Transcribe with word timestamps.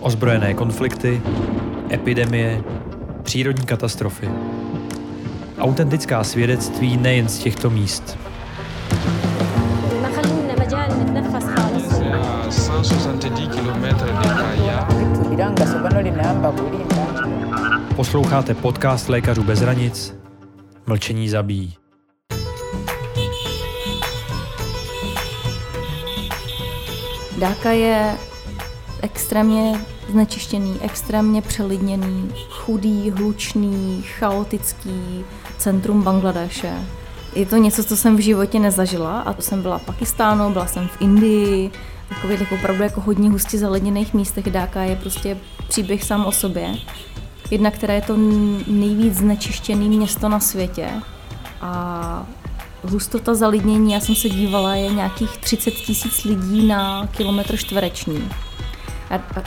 Ozbrojené 0.00 0.54
konflikty, 0.54 1.22
epidemie, 1.92 2.62
přírodní 3.22 3.66
katastrofy. 3.66 4.28
Autentická 5.58 6.24
svědectví 6.24 6.96
nejen 6.96 7.28
z 7.28 7.38
těchto 7.38 7.70
míst. 7.70 8.18
Posloucháte 17.96 18.54
podcast 18.54 19.08
Lékařů 19.08 19.42
bez 19.42 19.60
hranic. 19.60 20.14
Mlčení 20.86 21.28
zabíjí. 21.28 21.76
Dáka 27.38 27.70
je 27.70 28.29
extrémně 29.02 29.80
znečištěný, 30.10 30.78
extrémně 30.80 31.42
přelidněný, 31.42 32.30
chudý, 32.50 33.10
hlučný, 33.10 34.02
chaotický 34.18 35.24
centrum 35.58 36.02
Bangladeše. 36.02 36.72
Je 37.34 37.46
to 37.46 37.56
něco, 37.56 37.84
co 37.84 37.96
jsem 37.96 38.16
v 38.16 38.20
životě 38.20 38.58
nezažila 38.58 39.20
a 39.20 39.32
to 39.32 39.42
jsem 39.42 39.62
byla 39.62 39.78
v 39.78 39.84
Pakistánu, 39.84 40.50
byla 40.50 40.66
jsem 40.66 40.88
v 40.88 41.02
Indii, 41.02 41.70
takových 42.08 42.40
jako 42.40 42.54
opravdu 42.54 42.82
jako 42.82 43.00
hodně 43.00 43.30
hustě 43.30 43.58
zaledněných 43.58 44.14
místech. 44.14 44.50
Dáka 44.50 44.82
je 44.82 44.96
prostě 44.96 45.36
příběh 45.68 46.04
sám 46.04 46.26
o 46.26 46.32
sobě. 46.32 46.74
Jedna, 47.50 47.70
která 47.70 47.94
je 47.94 48.02
to 48.02 48.16
nejvíc 48.66 49.14
znečištěné 49.14 49.84
město 49.84 50.28
na 50.28 50.40
světě 50.40 50.88
a 51.60 52.26
hustota 52.82 53.34
zalidnění, 53.34 53.92
já 53.92 54.00
jsem 54.00 54.14
se 54.14 54.28
dívala, 54.28 54.74
je 54.74 54.94
nějakých 54.94 55.38
30 55.38 55.70
tisíc 55.70 56.24
lidí 56.24 56.66
na 56.66 57.06
kilometr 57.06 57.56
čtvereční. 57.56 58.28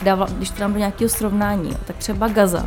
Dávala, 0.02 0.30
když 0.30 0.50
to 0.50 0.60
dám 0.60 0.72
do 0.72 0.78
nějakého 0.78 1.08
srovnání, 1.08 1.76
tak 1.86 1.96
třeba 1.96 2.28
Gaza, 2.28 2.66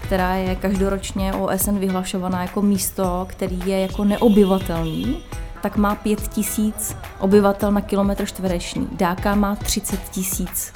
která 0.00 0.34
je 0.34 0.56
každoročně 0.56 1.32
OSN 1.32 1.78
vyhlašovaná 1.78 2.42
jako 2.42 2.62
místo, 2.62 3.26
který 3.28 3.60
je 3.64 3.80
jako 3.80 4.04
neobyvatelný, 4.04 5.22
tak 5.62 5.76
má 5.76 5.94
5 5.94 6.28
tisíc 6.28 6.96
obyvatel 7.18 7.72
na 7.72 7.80
kilometr 7.80 8.26
čtvereční. 8.26 8.88
Dáka 8.92 9.34
má 9.34 9.56
30 9.56 10.00
tisíc. 10.10 10.72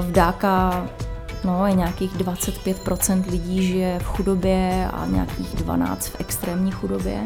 V 0.00 0.12
Dáka 0.12 0.84
No, 1.44 1.66
je 1.66 1.74
nějakých 1.74 2.16
25% 2.16 3.30
lidí 3.30 3.66
žije 3.66 3.98
v 3.98 4.04
chudobě 4.04 4.88
a 4.92 5.06
nějakých 5.06 5.54
12 5.54 6.08
v 6.08 6.20
extrémní 6.20 6.70
chudobě. 6.70 7.20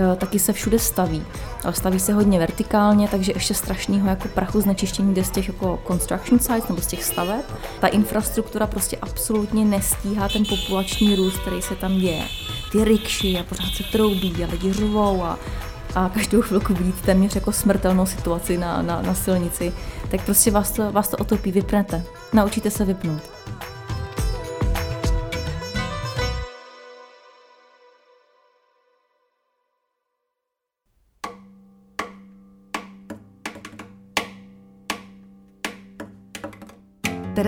E, 0.00 0.16
taky 0.16 0.38
se 0.38 0.52
všude 0.52 0.78
staví, 0.78 1.22
ale 1.64 1.72
staví 1.72 2.00
se 2.00 2.12
hodně 2.12 2.38
vertikálně, 2.38 3.08
takže 3.08 3.32
ještě 3.34 3.54
strašného 3.54 4.08
jako 4.08 4.28
prachu 4.28 4.60
znečištění 4.60 5.14
jde 5.14 5.24
z 5.24 5.30
těch 5.30 5.48
jako 5.48 5.82
construction 5.86 6.38
sites 6.38 6.68
nebo 6.68 6.80
z 6.80 6.86
těch 6.86 7.04
staveb. 7.04 7.44
Ta 7.80 7.86
infrastruktura 7.86 8.66
prostě 8.66 8.96
absolutně 8.96 9.64
nestíhá 9.64 10.28
ten 10.28 10.42
populační 10.48 11.14
růst, 11.14 11.38
který 11.38 11.62
se 11.62 11.76
tam 11.76 11.98
děje. 11.98 12.24
Ty 12.72 12.84
rikši 12.84 13.38
a 13.38 13.44
pořád 13.44 13.74
se 13.76 13.82
troubí 13.82 14.44
a 14.44 14.50
lidi 14.50 14.72
řvou 14.72 15.22
a 15.22 15.38
a 15.94 16.08
každou 16.08 16.42
chvilku 16.42 16.74
vidíte 16.74 17.06
téměř 17.06 17.34
jako 17.34 17.52
smrtelnou 17.52 18.06
situaci 18.06 18.58
na, 18.58 18.82
na, 18.82 19.02
na 19.02 19.14
silnici, 19.14 19.72
tak 20.10 20.24
prostě 20.24 20.50
vás 20.50 20.70
to, 20.70 20.92
vás 20.92 21.08
to 21.08 21.16
otopí, 21.16 21.52
vypnete. 21.52 22.04
Naučíte 22.32 22.70
se 22.70 22.84
vypnout. 22.84 23.22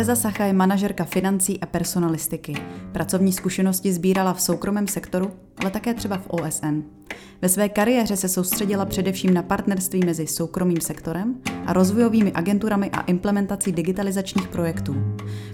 Tereza 0.07 0.23
Sacha 0.23 0.45
je 0.45 0.53
manažerka 0.53 1.05
financí 1.05 1.61
a 1.61 1.67
personalistiky. 1.67 2.55
Pracovní 2.93 3.33
zkušenosti 3.33 3.93
sbírala 3.93 4.35
v 4.35 4.41
soukromém 4.41 4.89
sektoru, 4.89 5.31
ale 5.59 5.71
také 5.71 5.95
třeba 5.95 6.19
v 6.19 6.27
OSN. 6.29 6.83
Ve 7.43 7.49
své 7.49 7.69
kariéře 7.69 8.17
se 8.17 8.29
soustředila 8.29 8.85
především 8.85 9.35
na 9.35 9.43
partnerství 9.43 10.01
mezi 10.05 10.27
soukromým 10.27 10.81
sektorem 10.81 11.35
a 11.67 11.73
rozvojovými 11.73 12.33
agenturami 12.33 12.91
a 12.91 13.01
implementací 13.01 13.73
digitalizačních 13.73 14.49
projektů. 14.49 14.97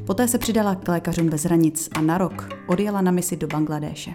Poté 0.06 0.28
se 0.28 0.38
přidala 0.38 0.74
k 0.74 0.88
lékařům 0.88 1.28
bez 1.28 1.44
hranic 1.44 1.88
a 1.94 2.00
na 2.00 2.18
rok 2.18 2.48
odjela 2.66 3.00
na 3.00 3.10
misi 3.10 3.36
do 3.36 3.46
Bangladéše. 3.46 4.14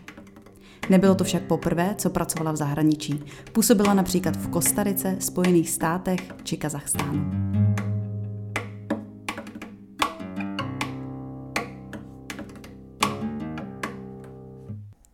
Nebylo 0.89 1.15
to 1.15 1.23
však 1.23 1.43
poprvé, 1.43 1.95
co 1.97 2.09
pracovala 2.09 2.51
v 2.51 2.55
zahraničí. 2.55 3.23
Působila 3.51 3.93
například 3.93 4.35
v 4.35 4.49
Kostarice, 4.49 5.15
Spojených 5.19 5.69
státech 5.69 6.19
či 6.43 6.57
Kazachstánu. 6.57 7.31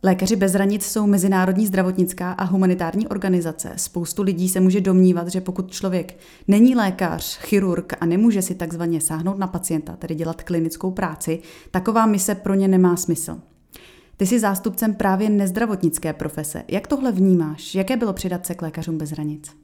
Lékaři 0.05 0.35
bez 0.35 0.53
hranic 0.53 0.85
jsou 0.85 1.07
mezinárodní 1.07 1.67
zdravotnická 1.67 2.31
a 2.31 2.43
humanitární 2.43 3.07
organizace. 3.07 3.73
Spoustu 3.75 4.23
lidí 4.23 4.49
se 4.49 4.59
může 4.59 4.81
domnívat, 4.81 5.27
že 5.27 5.41
pokud 5.41 5.71
člověk 5.71 6.17
není 6.47 6.75
lékař, 6.75 7.37
chirurg 7.37 7.93
a 7.99 8.05
nemůže 8.05 8.41
si 8.41 8.55
takzvaně 8.55 9.01
sáhnout 9.01 9.37
na 9.37 9.47
pacienta, 9.47 9.95
tedy 9.95 10.15
dělat 10.15 10.41
klinickou 10.41 10.91
práci, 10.91 11.39
taková 11.71 12.05
mise 12.05 12.35
pro 12.35 12.53
ně 12.53 12.67
nemá 12.67 12.95
smysl. 12.95 13.37
Ty 14.17 14.25
jsi 14.25 14.39
zástupcem 14.39 14.95
právě 14.95 15.29
nezdravotnické 15.29 16.13
profese. 16.13 16.63
Jak 16.67 16.87
tohle 16.87 17.11
vnímáš? 17.11 17.75
Jaké 17.75 17.97
bylo 17.97 18.13
přidat 18.13 18.45
se 18.45 18.55
k 18.55 18.61
lékařům 18.61 18.97
bez 18.97 19.11
hranic? 19.11 19.62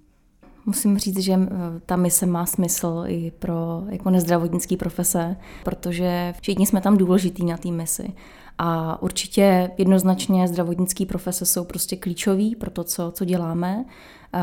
Musím 0.69 0.97
říct, 0.97 1.19
že 1.19 1.33
eh, 1.33 1.47
ta 1.85 1.95
mise 1.95 2.25
má 2.25 2.45
smysl 2.45 3.03
i 3.07 3.31
pro 3.39 3.83
jako 3.89 4.09
nezdravotnický 4.09 4.77
profese, 4.77 5.35
protože 5.63 6.33
všichni 6.41 6.65
jsme 6.65 6.81
tam 6.81 6.97
důležitý 6.97 7.45
na 7.45 7.57
té 7.57 7.71
misi. 7.71 8.13
A 8.57 9.01
určitě 9.01 9.71
jednoznačně 9.77 10.47
zdravotnický 10.47 11.05
profese 11.05 11.45
jsou 11.45 11.63
prostě 11.63 11.95
klíčový 11.95 12.55
pro 12.55 12.71
to, 12.71 12.83
co, 12.83 13.11
co 13.11 13.25
děláme. 13.25 13.85
Eh, 14.33 14.39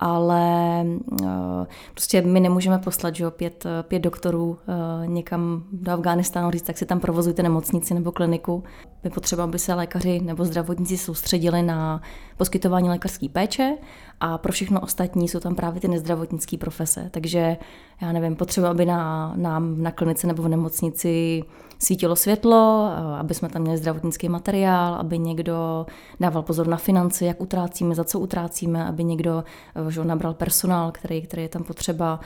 ale 0.00 0.84
eh, 1.22 1.66
prostě 1.92 2.22
my 2.22 2.40
nemůžeme 2.40 2.78
poslat 2.78 3.14
že 3.14 3.30
pět, 3.30 3.64
pět 3.82 4.00
doktorů 4.00 4.58
někam 5.04 5.64
do 5.72 5.92
Afghánistánu 5.92 6.50
říct, 6.50 6.62
tak 6.62 6.78
si 6.78 6.86
tam 6.86 7.00
provozujte 7.00 7.42
nemocnici 7.42 7.94
nebo 7.94 8.12
kliniku. 8.12 8.64
My 9.04 9.10
potřeba, 9.10 9.44
aby 9.44 9.58
se 9.58 9.74
lékaři 9.74 10.20
nebo 10.20 10.44
zdravotníci 10.44 10.98
soustředili 10.98 11.62
na 11.62 12.02
poskytování 12.36 12.88
lékařské 12.88 13.28
péče 13.28 13.76
a 14.20 14.38
pro 14.38 14.52
všechno 14.52 14.80
ostatní 14.80 15.28
jsou 15.28 15.40
tam 15.40 15.54
právě 15.54 15.80
ty 15.80 15.88
nezdravotnické 15.88 16.58
profese. 16.58 17.08
Takže 17.10 17.56
já 18.02 18.12
nevím, 18.12 18.36
potřeba, 18.36 18.70
aby 18.70 18.86
na, 18.86 19.32
nám 19.36 19.82
na 19.82 19.90
klinice 19.90 20.26
nebo 20.26 20.42
v 20.42 20.48
nemocnici 20.48 21.42
svítilo 21.78 22.16
světlo, 22.16 22.90
aby 23.18 23.34
jsme 23.34 23.48
tam 23.48 23.62
měli 23.62 23.78
zdravotnický 23.78 24.28
materiál, 24.28 24.94
aby 24.94 25.18
někdo 25.18 25.86
dával 26.20 26.42
pozor 26.42 26.66
na 26.66 26.76
finance, 26.76 27.24
jak 27.24 27.40
utrácíme, 27.40 27.94
za 27.94 28.04
co 28.04 28.20
utrácíme, 28.20 28.84
aby 28.84 29.04
někdo 29.04 29.44
že 29.88 30.04
nabral 30.04 30.34
personál, 30.34 30.92
který, 30.92 31.22
který 31.22 31.42
je 31.42 31.48
tam 31.48 31.64
potřeba. 31.64 32.20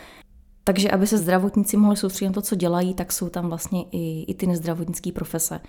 Takže 0.65 0.91
aby 0.91 1.07
se 1.07 1.19
zdravotníci 1.19 1.77
mohli 1.77 1.97
soustředit 1.97 2.29
na 2.29 2.33
to, 2.33 2.43
co 2.43 2.55
dělají, 2.55 2.95
tak 2.95 3.13
jsou 3.13 3.29
tam 3.29 3.49
vlastně 3.49 3.85
i, 3.93 4.23
i 4.23 4.35
ty 4.35 4.47
nezdravotnické 4.47 5.13
profese. 5.13 5.61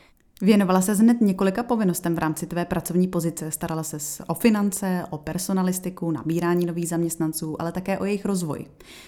Věnovala 0.44 0.82
se 0.82 0.94
hned 0.94 1.22
několika 1.22 1.64
povinnostem 1.64 2.16
v 2.16 2.18
rámci 2.18 2.46
tvé 2.46 2.66
pracovní 2.66 3.08
pozice. 3.08 3.52
Starala 3.52 3.84
se 3.84 4.24
o 4.28 4.34
finance, 4.34 5.04
o 5.10 5.18
personalistiku, 5.18 6.12
nabírání 6.12 6.66
nových 6.66 6.90
zaměstnanců, 6.90 7.62
ale 7.62 7.72
také 7.72 8.00
o 8.00 8.06
jejich 8.06 8.26
rozvoj. 8.26 8.66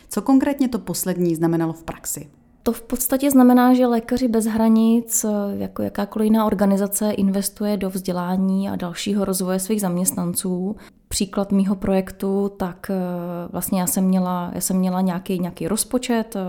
Co 0.10 0.22
konkrétně 0.22 0.68
to 0.68 0.80
poslední 0.80 1.36
znamenalo 1.36 1.74
v 1.74 1.84
praxi? 1.84 2.30
To 2.64 2.72
v 2.72 2.82
podstatě 2.82 3.32
znamená, 3.32 3.74
že 3.74 3.88
Lékaři 3.88 4.28
bez 4.28 4.46
hranic, 4.46 5.26
jako 5.58 5.82
jakákoliv 5.82 6.26
jiná 6.26 6.46
organizace, 6.46 7.12
investuje 7.12 7.78
do 7.78 7.90
vzdělání 7.90 8.70
a 8.70 8.76
dalšího 8.76 9.26
rozvoje 9.26 9.60
svých 9.60 9.82
zaměstnanců 9.82 10.76
příklad 11.16 11.52
mýho 11.52 11.76
projektu, 11.76 12.52
tak 12.58 12.90
eh, 12.90 12.96
vlastně 13.52 13.82
já 13.82 13.88
jsem 13.88 14.04
měla, 14.04 14.52
já 14.54 14.62
jsem 14.62 14.78
měla 14.78 15.02
nějaký, 15.02 15.40
nějaký 15.40 15.68
rozpočet 15.68 16.36
eh, 16.36 16.40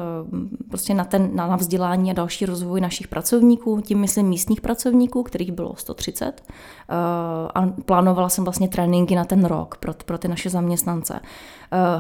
prostě 0.68 0.94
na, 0.94 1.04
ten, 1.04 1.30
na 1.36 1.56
vzdělání 1.56 2.10
a 2.10 2.14
další 2.14 2.46
rozvoj 2.46 2.80
našich 2.80 3.08
pracovníků, 3.08 3.80
tím 3.80 3.98
myslím 3.98 4.28
místních 4.28 4.60
pracovníků, 4.60 5.22
kterých 5.22 5.52
bylo 5.52 5.76
130 5.76 6.26
eh, 6.26 6.94
a 7.54 7.66
plánovala 7.84 8.28
jsem 8.28 8.44
vlastně 8.44 8.68
tréninky 8.68 9.14
na 9.14 9.24
ten 9.24 9.44
rok 9.44 9.76
pro, 9.76 9.94
pro 10.04 10.18
ty 10.18 10.28
naše 10.28 10.50
zaměstnance. 10.50 11.20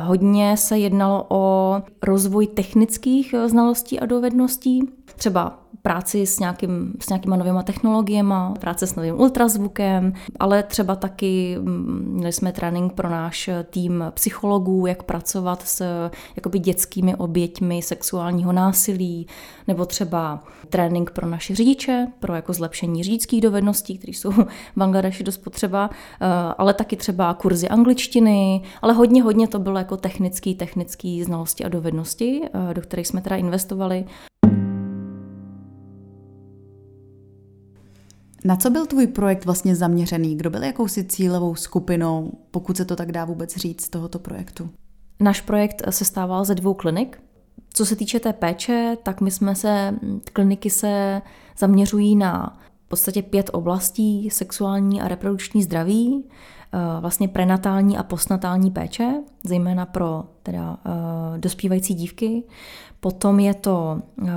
Hodně 0.04 0.56
se 0.56 0.78
jednalo 0.78 1.26
o 1.28 1.74
rozvoj 2.02 2.46
technických 2.46 3.34
znalostí 3.46 4.00
a 4.00 4.06
dovedností, 4.06 4.88
třeba 5.16 5.66
práci 5.86 6.26
s, 6.26 6.38
nějakým, 6.38 6.92
s 7.00 7.08
nějakýma 7.08 7.36
novýma 7.36 7.62
technologiemi, 7.62 8.34
práce 8.60 8.86
s 8.86 8.94
novým 8.94 9.20
ultrazvukem, 9.20 10.12
ale 10.38 10.62
třeba 10.62 10.96
taky 10.96 11.56
mm, 11.60 12.04
měli 12.08 12.32
jsme 12.32 12.52
trénink 12.52 12.92
pro 12.92 13.10
náš 13.10 13.50
tým 13.70 14.04
psychologů, 14.14 14.86
jak 14.86 15.02
pracovat 15.02 15.62
s 15.62 16.08
jakoby 16.36 16.58
dětskými 16.58 17.14
oběťmi 17.14 17.82
sexuálního 17.82 18.52
násilí, 18.52 19.26
nebo 19.68 19.86
třeba 19.86 20.44
trénink 20.70 21.10
pro 21.10 21.26
naše 21.28 21.54
řidiče, 21.54 22.06
pro 22.20 22.34
jako 22.34 22.52
zlepšení 22.52 23.02
řidičských 23.02 23.40
dovedností, 23.40 23.98
které 23.98 24.10
jsou 24.10 24.30
v 24.30 24.46
Bangladeši 24.76 25.24
dost 25.24 25.38
potřeba, 25.38 25.90
eh, 26.20 26.26
ale 26.58 26.74
taky 26.74 26.96
třeba 26.96 27.34
kurzy 27.34 27.68
angličtiny, 27.68 28.62
ale 28.82 28.92
hodně, 28.92 29.22
hodně 29.22 29.48
to 29.48 29.55
bylo 29.58 29.78
jako 29.78 29.96
technický, 29.96 30.54
technický 30.54 31.24
znalosti 31.24 31.64
a 31.64 31.68
dovednosti, 31.68 32.42
eh, 32.44 32.74
do 32.74 32.80
kterých 32.80 33.06
jsme 33.06 33.20
teda 33.20 33.36
investovali. 33.36 34.04
Na 38.44 38.56
co 38.56 38.70
byl 38.70 38.86
tvůj 38.86 39.06
projekt 39.06 39.44
vlastně 39.44 39.76
zaměřený? 39.76 40.36
Kdo 40.36 40.50
byl 40.50 40.62
jakousi 40.64 41.04
cílovou 41.04 41.54
skupinou, 41.54 42.32
pokud 42.50 42.76
se 42.76 42.84
to 42.84 42.96
tak 42.96 43.12
dá 43.12 43.24
vůbec 43.24 43.56
říct 43.56 43.84
z 43.84 43.88
tohoto 43.88 44.18
projektu? 44.18 44.70
Náš 45.20 45.40
projekt 45.40 45.82
se 45.90 46.04
stával 46.04 46.44
ze 46.44 46.54
dvou 46.54 46.74
klinik. 46.74 47.22
Co 47.74 47.86
se 47.86 47.96
týče 47.96 48.20
té 48.20 48.32
péče, 48.32 48.96
tak 49.02 49.20
my 49.20 49.30
jsme 49.30 49.54
se, 49.54 49.94
kliniky 50.32 50.70
se 50.70 51.22
zaměřují 51.58 52.16
na 52.16 52.58
v 52.86 52.88
podstatě 52.88 53.22
pět 53.22 53.50
oblastí 53.52 54.30
sexuální 54.30 55.00
a 55.00 55.08
reprodukční 55.08 55.62
zdraví, 55.62 56.24
eh, 56.24 56.30
vlastně 57.00 57.28
prenatální 57.28 57.98
a 57.98 58.02
postnatální 58.02 58.70
péče, 58.70 59.14
zejména 59.44 59.86
pro 59.86 60.24
teda 60.42 60.70
uh, 60.70 61.38
dospívající 61.38 61.94
dívky. 61.94 62.42
Potom 63.00 63.40
je 63.40 63.54
to 63.54 63.98
uh, 64.22 64.28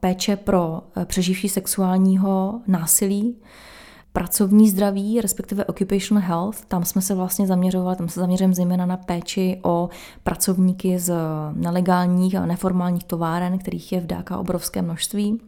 péče 0.00 0.36
pro 0.36 0.82
přeživší 1.04 1.48
sexuálního 1.48 2.60
násilí, 2.66 3.36
pracovní 4.12 4.70
zdraví, 4.70 5.20
respektive 5.20 5.64
occupational 5.64 6.28
health, 6.28 6.64
tam 6.64 6.84
jsme 6.84 7.02
se 7.02 7.14
vlastně 7.14 7.46
zaměřovali, 7.46 7.96
tam 7.96 8.08
se 8.08 8.20
zaměřujeme 8.20 8.54
zejména 8.54 8.86
na 8.86 8.96
péči 8.96 9.60
o 9.62 9.88
pracovníky 10.22 10.98
z 10.98 11.14
nelegálních 11.52 12.34
a 12.34 12.46
neformálních 12.46 13.04
továren, 13.04 13.58
kterých 13.58 13.92
je 13.92 14.00
v 14.00 14.06
Dáka 14.06 14.38
obrovské 14.38 14.82
množství. 14.82 15.40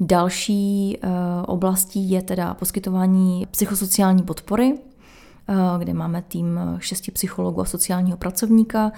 Další 0.00 0.98
oblastí 1.46 2.10
je 2.10 2.22
teda 2.22 2.54
poskytování 2.54 3.46
psychosociální 3.50 4.22
podpory, 4.22 4.74
kde 5.78 5.94
máme 5.94 6.22
tým 6.22 6.60
šesti 6.78 7.10
psychologů 7.10 7.60
a 7.60 7.64
sociálního 7.64 8.16
pracovníka. 8.16 8.92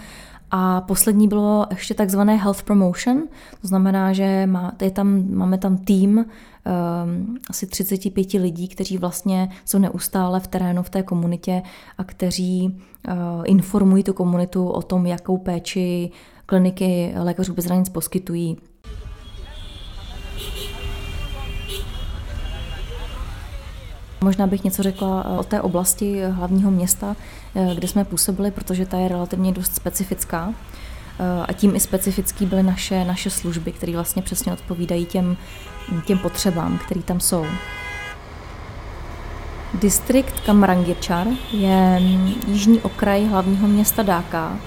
A 0.54 0.80
poslední 0.80 1.28
bylo 1.28 1.66
ještě 1.70 1.94
takzvané 1.94 2.36
health 2.36 2.62
promotion, 2.62 3.22
to 3.60 3.68
znamená, 3.68 4.12
že 4.12 4.46
má, 4.46 4.72
je 4.82 4.90
tam, 4.90 5.34
máme 5.34 5.58
tam 5.58 5.76
tým 5.76 6.18
um, 6.18 7.38
asi 7.50 7.66
35 7.66 8.32
lidí, 8.32 8.68
kteří 8.68 8.98
vlastně 8.98 9.48
jsou 9.64 9.78
neustále 9.78 10.40
v 10.40 10.46
terénu 10.46 10.82
v 10.82 10.90
té 10.90 11.02
komunitě 11.02 11.62
a 11.98 12.04
kteří 12.04 12.80
uh, 13.08 13.14
informují 13.44 14.04
tu 14.04 14.12
komunitu 14.12 14.68
o 14.68 14.82
tom, 14.82 15.06
jakou 15.06 15.38
péči 15.38 16.10
kliniky 16.46 17.12
lékařů 17.16 17.54
bez 17.54 17.64
hranic 17.64 17.88
poskytují 17.88 18.56
Možná 24.22 24.46
bych 24.46 24.64
něco 24.64 24.82
řekla 24.82 25.24
eh, 25.26 25.38
o 25.38 25.42
té 25.42 25.60
oblasti 25.60 26.22
hlavního 26.30 26.70
města, 26.70 27.16
eh, 27.54 27.74
kde 27.74 27.88
jsme 27.88 28.04
působili, 28.04 28.50
protože 28.50 28.86
ta 28.86 28.98
je 28.98 29.08
relativně 29.08 29.52
dost 29.52 29.74
specifická. 29.74 30.54
Eh, 31.20 31.46
a 31.48 31.52
tím 31.52 31.76
i 31.76 31.80
specifický 31.80 32.46
byly 32.46 32.62
naše, 32.62 33.04
naše 33.04 33.30
služby, 33.30 33.72
které 33.72 33.92
vlastně 33.92 34.22
přesně 34.22 34.52
odpovídají 34.52 35.06
těm, 35.06 35.36
těm 36.06 36.18
potřebám, 36.18 36.78
které 36.78 37.02
tam 37.02 37.20
jsou. 37.20 37.46
Distrikt 39.74 40.40
Kamrangirchar 40.40 41.26
je 41.52 42.00
mm, 42.00 42.34
jižní 42.46 42.80
okraj 42.80 43.24
hlavního 43.26 43.68
města 43.68 44.02
Dáka. 44.02 44.58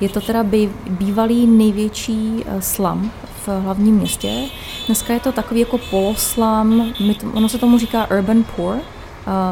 Je 0.00 0.08
to 0.08 0.20
teda 0.20 0.44
bývalý 0.90 1.46
největší 1.46 2.44
slam 2.60 3.10
v 3.46 3.48
hlavním 3.48 3.94
městě. 3.94 4.44
Dneska 4.86 5.12
je 5.12 5.20
to 5.20 5.32
takový 5.32 5.60
jako 5.60 5.78
poloslam, 5.78 6.92
ono 7.32 7.48
se 7.48 7.58
tomu 7.58 7.78
říká 7.78 8.10
urban 8.10 8.44
poor, 8.56 8.78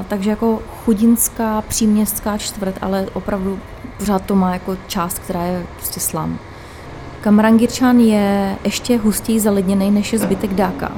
takže 0.09 0.31
jako 0.31 0.63
chudinská 0.85 1.63
příměstská 1.69 2.39
čtvrt, 2.39 2.79
ale 2.81 3.07
opravdu 3.13 3.59
pořád 3.99 4.23
to 4.23 4.35
má 4.35 4.53
jako 4.53 4.77
část, 4.87 5.19
která 5.19 5.43
je 5.43 5.67
prostě 5.77 6.01
slam. 6.01 6.39
Kamrangirčan 7.21 7.99
je 7.99 8.57
ještě 8.65 8.99
hustěji 8.99 9.41
zalidněný 9.41 9.91
než 9.91 10.13
je 10.13 10.19
zbytek 10.19 10.55
Dáka. 10.55 10.93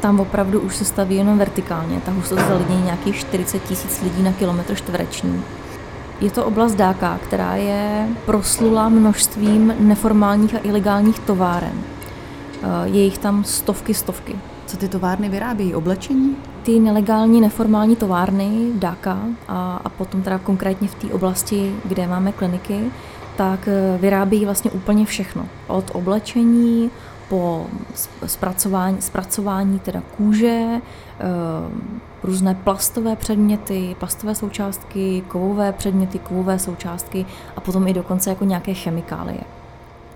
Tam 0.00 0.20
opravdu 0.20 0.60
už 0.60 0.76
se 0.76 0.84
staví 0.84 1.16
jenom 1.16 1.38
vertikálně. 1.38 2.00
Ta 2.00 2.12
hustost 2.12 2.48
zalidnění 2.48 2.82
nějakých 2.82 3.16
40 3.16 3.62
tisíc 3.62 4.00
lidí 4.02 4.22
na 4.22 4.32
kilometr 4.32 4.74
čtvereční. 4.74 5.42
Je 6.20 6.30
to 6.30 6.44
oblast 6.44 6.74
Dáka, 6.74 7.18
která 7.24 7.54
je 7.56 8.08
proslula 8.26 8.88
množstvím 8.88 9.74
neformálních 9.78 10.54
a 10.54 10.58
ilegálních 10.62 11.18
továren. 11.18 11.82
Je 12.84 13.04
jich 13.04 13.18
tam 13.18 13.44
stovky, 13.44 13.94
stovky. 13.94 14.36
Co 14.70 14.76
ty 14.76 14.88
továrny 14.88 15.28
vyrábějí? 15.28 15.74
Oblečení? 15.74 16.36
Ty 16.62 16.80
nelegální 16.80 17.40
neformální 17.40 17.96
továrny 17.96 18.70
Daka 18.74 19.18
a, 19.48 19.80
a 19.84 19.88
potom 19.88 20.22
teda 20.22 20.38
konkrétně 20.38 20.88
v 20.88 20.94
té 20.94 21.06
oblasti, 21.06 21.74
kde 21.84 22.06
máme 22.06 22.32
kliniky, 22.32 22.80
tak 23.36 23.68
eh, 23.68 23.98
vyrábějí 24.00 24.44
vlastně 24.44 24.70
úplně 24.70 25.06
všechno. 25.06 25.48
Od 25.66 25.90
oblečení 25.94 26.90
po 27.28 27.66
zpracování, 28.26 29.02
zpracování 29.02 29.78
teda 29.78 30.02
kůže, 30.16 30.64
eh, 30.70 30.80
různé 32.22 32.54
plastové 32.54 33.16
předměty, 33.16 33.96
plastové 33.98 34.34
součástky, 34.34 35.24
kovové 35.28 35.72
předměty, 35.72 36.18
kovové 36.18 36.58
součástky 36.58 37.26
a 37.56 37.60
potom 37.60 37.88
i 37.88 37.94
dokonce 37.94 38.30
jako 38.30 38.44
nějaké 38.44 38.74
chemikálie. 38.74 39.40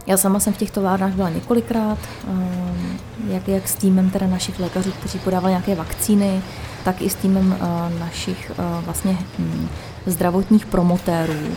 Já 0.07 0.17
sama 0.17 0.41
jsem 0.41 0.53
v 0.53 0.57
těch 0.57 0.71
továrnách 0.71 1.13
byla 1.13 1.31
několikrát, 1.31 1.99
ehm, 2.29 2.99
jak, 3.29 3.49
jak 3.49 3.69
s 3.69 3.75
týmem 3.75 4.11
teda 4.11 4.27
našich 4.27 4.61
lékařů, 4.61 4.93
kteří 4.93 5.19
podávali 5.19 5.53
nějaké 5.53 5.75
vakcíny, 5.75 6.43
tak 6.85 7.03
i 7.03 7.11
s 7.11 7.15
týmem 7.15 7.57
eh, 7.61 7.99
našich 8.01 8.51
eh, 8.51 8.85
vlastně 8.85 9.19
hm, 9.39 9.69
zdravotních 10.07 10.67
promotérů. 10.67 11.57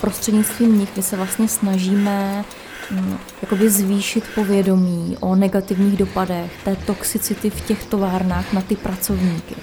Prostřednictvím 0.00 0.78
nich 0.78 0.96
my 0.96 1.02
se 1.02 1.16
vlastně 1.16 1.48
snažíme 1.48 2.44
hm, 2.90 3.16
jakoby 3.42 3.70
zvýšit 3.70 4.24
povědomí 4.34 5.16
o 5.20 5.34
negativních 5.34 5.96
dopadech 5.96 6.50
té 6.64 6.76
toxicity 6.76 7.50
v 7.50 7.60
těch 7.60 7.84
továrnách 7.84 8.52
na 8.52 8.60
ty 8.60 8.76
pracovníky. 8.76 9.54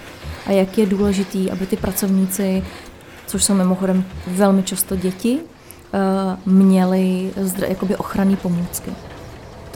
A 0.46 0.52
jak 0.52 0.78
je 0.78 0.86
důležitý, 0.86 1.52
aby 1.52 1.66
ty 1.66 1.78
pracovníci, 1.78 2.64
což 3.28 3.44
jsou 3.44 3.54
mimochodem 3.54 4.06
velmi 4.28 4.64
často 4.64 4.96
děti, 4.96 5.40
Eh, 5.40 5.55
měli 6.46 7.34
jakoby 7.68 7.96
ochranné 7.96 8.36
pomůcky. 8.36 8.92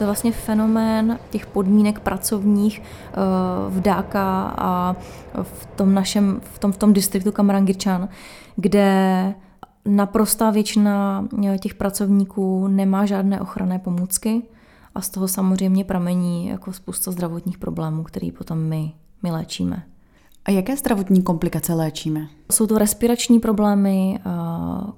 To 0.00 0.04
je 0.04 0.06
vlastně 0.06 0.32
fenomén 0.32 1.18
těch 1.30 1.46
podmínek 1.46 2.00
pracovních 2.00 2.82
eh, 2.82 3.16
v 3.68 3.80
Dáka 3.80 4.54
a 4.58 4.96
v 5.42 5.66
tom 5.66 5.94
našem, 5.94 6.40
v 6.54 6.58
tom, 6.58 6.72
v 6.72 6.76
tom 6.76 6.92
distriktu 6.92 7.32
Kamrangirčan, 7.32 8.08
kde 8.56 9.34
naprostá 9.84 10.50
většina 10.50 11.24
eh, 11.46 11.58
těch 11.58 11.74
pracovníků 11.74 12.68
nemá 12.68 13.06
žádné 13.06 13.40
ochranné 13.40 13.78
pomůcky 13.78 14.42
a 14.94 15.00
z 15.00 15.08
toho 15.08 15.28
samozřejmě 15.28 15.84
pramení 15.84 16.48
jako 16.48 16.72
spousta 16.72 17.10
zdravotních 17.10 17.58
problémů, 17.58 18.02
který 18.02 18.32
potom 18.32 18.58
my, 18.58 18.92
my 19.22 19.30
léčíme. 19.30 19.82
A 20.44 20.50
jaké 20.50 20.76
zdravotní 20.76 21.22
komplikace 21.22 21.74
léčíme? 21.74 22.28
Jsou 22.52 22.66
to 22.66 22.78
respirační 22.78 23.38
problémy, 23.38 24.18
eh, 24.18 24.30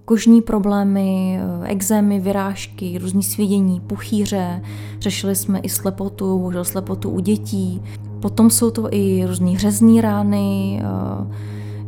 kožní 0.04 0.42
problémy, 0.42 1.38
eh, 1.40 1.68
exémy, 1.68 2.20
vyrážky, 2.20 2.99
různý 2.99 3.22
svědění, 3.22 3.80
puchýře. 3.80 4.62
Řešili 4.99 5.37
jsme 5.37 5.58
i 5.58 5.68
slepotu, 5.68 6.38
bohužel 6.38 6.64
slepotu 6.64 7.11
u 7.11 7.20
dětí. 7.20 7.82
Potom 8.20 8.50
jsou 8.50 8.70
to 8.70 8.94
i 8.94 9.25
různý 9.26 9.58
řezní 9.58 10.00
rány, 10.00 10.80
eh, 10.82 11.34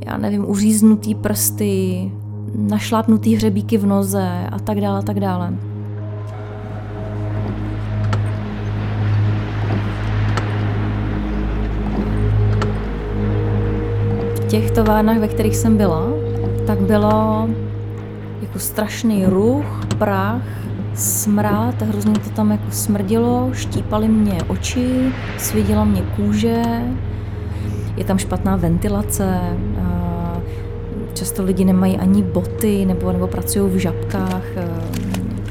já 0.06 0.16
nevím, 0.16 0.50
uříznutý 0.50 1.14
prsty, 1.14 2.12
našlápnutý 2.54 3.36
hřebíky 3.36 3.78
v 3.78 3.86
noze 3.86 4.48
a 4.52 4.58
tak 4.58 4.80
dále, 4.80 5.02
tak 5.02 5.20
dále. 5.20 5.58
Těch 14.54 14.70
továrnách, 14.70 15.18
ve 15.18 15.28
kterých 15.28 15.56
jsem 15.56 15.76
byla, 15.76 16.06
tak 16.66 16.78
bylo 16.80 17.48
jako 18.42 18.58
strašný 18.58 19.26
ruch, 19.26 19.86
prach, 19.98 20.42
smrad, 20.94 21.82
hrozně 21.82 22.12
to 22.12 22.30
tam 22.30 22.50
jako 22.50 22.70
smrdilo, 22.70 23.50
štípali 23.52 24.08
mě 24.08 24.38
oči, 24.48 25.12
svěděla 25.38 25.84
mě 25.84 26.02
kůže, 26.16 26.62
je 27.96 28.04
tam 28.04 28.18
špatná 28.18 28.56
ventilace, 28.56 29.40
často 31.14 31.44
lidi 31.44 31.64
nemají 31.64 31.96
ani 31.96 32.22
boty 32.22 32.86
nebo, 32.86 33.12
nebo 33.12 33.26
pracují 33.26 33.70
v 33.70 33.76
žabkách, 33.76 34.44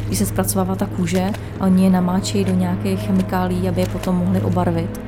když 0.07 0.19
se 0.19 0.25
zpracovává 0.25 0.75
ta 0.75 0.85
kůže 0.85 1.31
a 1.59 1.65
oni 1.65 1.83
je 1.83 1.89
namáčejí 1.89 2.45
do 2.45 2.53
nějakých 2.53 2.99
chemikálí, 2.99 3.69
aby 3.69 3.81
je 3.81 3.87
potom 3.87 4.15
mohli 4.15 4.41
obarvit, 4.41 5.01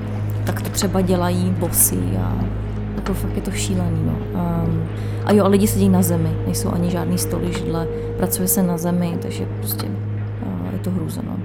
tak 0.44 0.62
to 0.62 0.70
třeba 0.70 1.02
dělají 1.02 1.56
bosy 1.60 2.00
a 2.22 2.65
jako 3.06 3.14
fakt 3.14 3.36
je 3.36 3.42
to 3.42 3.52
šílený. 3.52 4.04
No. 4.06 4.14
Um, 4.14 4.84
a 5.26 5.34
jo, 5.34 5.46
a 5.46 5.48
lidi 5.48 5.68
sedí 5.68 5.90
na 5.90 6.02
zemi, 6.02 6.30
nejsou 6.46 6.70
ani 6.70 6.90
žádný 6.92 7.18
stoly, 7.18 7.54
židle, 7.54 7.88
pracuje 8.18 8.48
se 8.48 8.64
na 8.64 8.78
zemi, 8.78 9.18
takže 9.22 9.46
prostě 9.58 9.86
uh, 9.88 10.74
je 10.74 10.80
to 10.80 10.92
hrůzeno. 10.92 11.40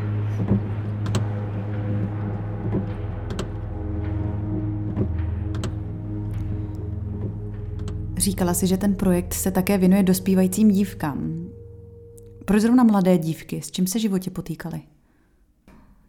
Říkala 8.17 8.55
si, 8.55 8.67
že 8.67 8.76
ten 8.76 8.95
projekt 8.95 9.35
se 9.35 9.50
také 9.50 9.79
věnuje 9.79 10.02
dospívajícím 10.02 10.71
dívkám. 10.71 11.47
Proč 12.45 12.62
zrovna 12.62 12.85
mladé 12.85 13.19
dívky? 13.19 13.62
S 13.62 13.71
čím 13.71 13.87
se 13.87 13.99
životě 13.99 14.31
potýkaly? 14.31 14.81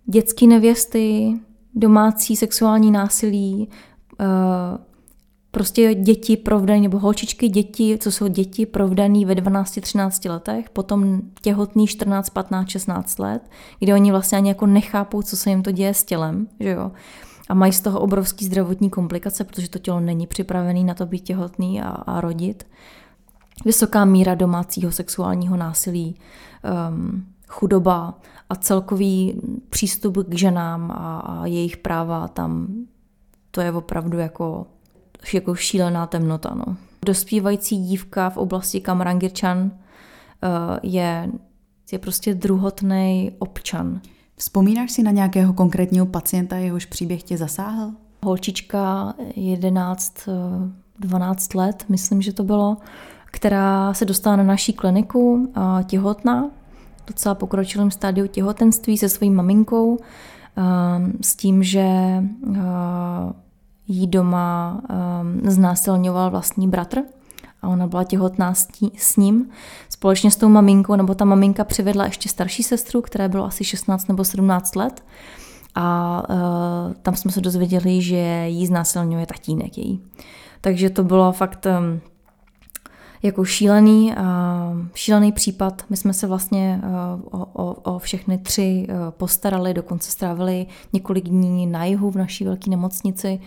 Dětské 0.05 0.47
nevěsty, 0.47 1.33
domácí 1.75 2.35
sexuální 2.35 2.91
násilí, 2.91 3.69
uh, 4.19 4.90
prostě 5.51 5.95
děti 5.95 6.37
provdaný, 6.37 6.81
nebo 6.81 6.99
holčičky 6.99 7.49
děti, 7.49 7.97
co 8.01 8.11
jsou 8.11 8.27
děti 8.27 8.65
provdaný 8.65 9.25
ve 9.25 9.33
12-13 9.33 10.29
letech, 10.31 10.69
potom 10.69 11.21
těhotný 11.41 11.87
14, 11.87 12.29
15, 12.29 12.69
16 12.69 13.19
let, 13.19 13.49
kde 13.79 13.93
oni 13.93 14.11
vlastně 14.11 14.37
ani 14.37 14.49
jako 14.49 14.65
nechápou, 14.65 15.21
co 15.21 15.37
se 15.37 15.49
jim 15.49 15.63
to 15.63 15.71
děje 15.71 15.93
s 15.93 16.03
tělem, 16.03 16.47
že 16.59 16.69
jo. 16.69 16.91
A 17.49 17.53
mají 17.53 17.73
z 17.73 17.81
toho 17.81 17.99
obrovský 17.99 18.45
zdravotní 18.45 18.89
komplikace, 18.89 19.43
protože 19.43 19.69
to 19.69 19.79
tělo 19.79 19.99
není 19.99 20.27
připravené 20.27 20.83
na 20.83 20.93
to 20.93 21.05
být 21.05 21.19
těhotný 21.19 21.81
a, 21.81 21.89
a 21.89 22.21
rodit. 22.21 22.67
Vysoká 23.65 24.05
míra 24.05 24.35
domácího 24.35 24.91
sexuálního 24.91 25.57
násilí, 25.57 26.15
um, 26.89 27.25
chudoba 27.47 28.19
a 28.49 28.55
celkový 28.55 29.41
přístup 29.69 30.17
k 30.27 30.33
ženám 30.33 30.91
a, 30.91 31.19
a 31.19 31.45
jejich 31.45 31.77
práva 31.77 32.27
tam, 32.27 32.67
to 33.51 33.61
je 33.61 33.71
opravdu 33.71 34.17
jako 34.17 34.67
jako 35.33 35.55
šílená 35.55 36.07
temnota. 36.07 36.53
No. 36.55 36.77
Dospívající 37.05 37.77
dívka 37.77 38.29
v 38.29 38.37
oblasti 38.37 38.81
Kamrangirčan 38.81 39.57
uh, 39.61 39.71
je, 40.83 41.29
je 41.91 41.99
prostě 41.99 42.33
druhotný 42.33 43.31
občan. 43.39 44.01
Vzpomínáš 44.35 44.91
si 44.91 45.03
na 45.03 45.11
nějakého 45.11 45.53
konkrétního 45.53 46.05
pacienta, 46.05 46.55
jehož 46.55 46.85
příběh 46.85 47.23
tě 47.23 47.37
zasáhl? 47.37 47.91
Holčička 48.23 49.13
11, 49.35 50.13
12 50.99 51.55
eh, 51.55 51.57
let, 51.57 51.85
myslím, 51.89 52.21
že 52.21 52.33
to 52.33 52.43
bylo, 52.43 52.77
která 53.25 53.93
se 53.93 54.05
dostala 54.05 54.35
na 54.35 54.43
naší 54.43 54.73
kliniku 54.73 55.33
uh, 55.33 55.83
těhotná, 55.83 56.49
docela 57.07 57.35
pokročilém 57.35 57.91
stádiu 57.91 58.27
těhotenství 58.27 58.97
se 58.97 59.09
svojí 59.09 59.31
maminkou, 59.31 59.97
s 61.21 61.35
tím, 61.35 61.63
že 61.63 61.87
jí 63.91 64.07
doma 64.07 64.81
um, 64.89 65.51
znásilňoval 65.51 66.31
vlastní 66.31 66.67
bratr 66.67 66.99
a 67.61 67.67
ona 67.67 67.87
byla 67.87 68.03
těhotná 68.03 68.53
s, 68.53 68.65
tí, 68.65 68.91
s 68.97 69.17
ním. 69.17 69.49
Společně 69.89 70.31
s 70.31 70.35
tou 70.35 70.49
maminkou, 70.49 70.95
nebo 70.95 71.15
ta 71.15 71.25
maminka 71.25 71.63
přivedla 71.63 72.05
ještě 72.05 72.29
starší 72.29 72.63
sestru, 72.63 73.01
která 73.01 73.27
bylo 73.27 73.45
asi 73.45 73.63
16 73.63 74.07
nebo 74.07 74.23
17 74.23 74.75
let. 74.75 75.03
A 75.75 76.23
uh, 76.29 76.93
tam 77.01 77.15
jsme 77.15 77.31
se 77.31 77.41
dozvěděli, 77.41 78.01
že 78.01 78.43
jí 78.47 78.67
znásilňuje 78.67 79.25
tatínek 79.25 79.77
její. 79.77 80.01
Takže 80.61 80.89
to 80.89 81.03
bylo 81.03 81.31
fakt 81.31 81.65
um, 81.79 82.01
jako 83.23 83.45
šílený, 83.45 84.13
uh, 84.17 84.85
šílený 84.93 85.31
případ. 85.31 85.83
My 85.89 85.97
jsme 85.97 86.13
se 86.13 86.27
vlastně 86.27 86.81
uh, 86.83 87.41
o, 87.41 87.47
o, 87.53 87.73
o 87.73 87.99
všechny 87.99 88.37
tři 88.37 88.87
uh, 88.89 88.95
postarali, 89.09 89.73
dokonce 89.73 90.11
strávili 90.11 90.65
několik 90.93 91.23
dní 91.23 91.67
na 91.67 91.85
jihu 91.85 92.11
v 92.11 92.15
naší 92.15 92.43
velké 92.43 92.69
nemocnici. 92.69 93.39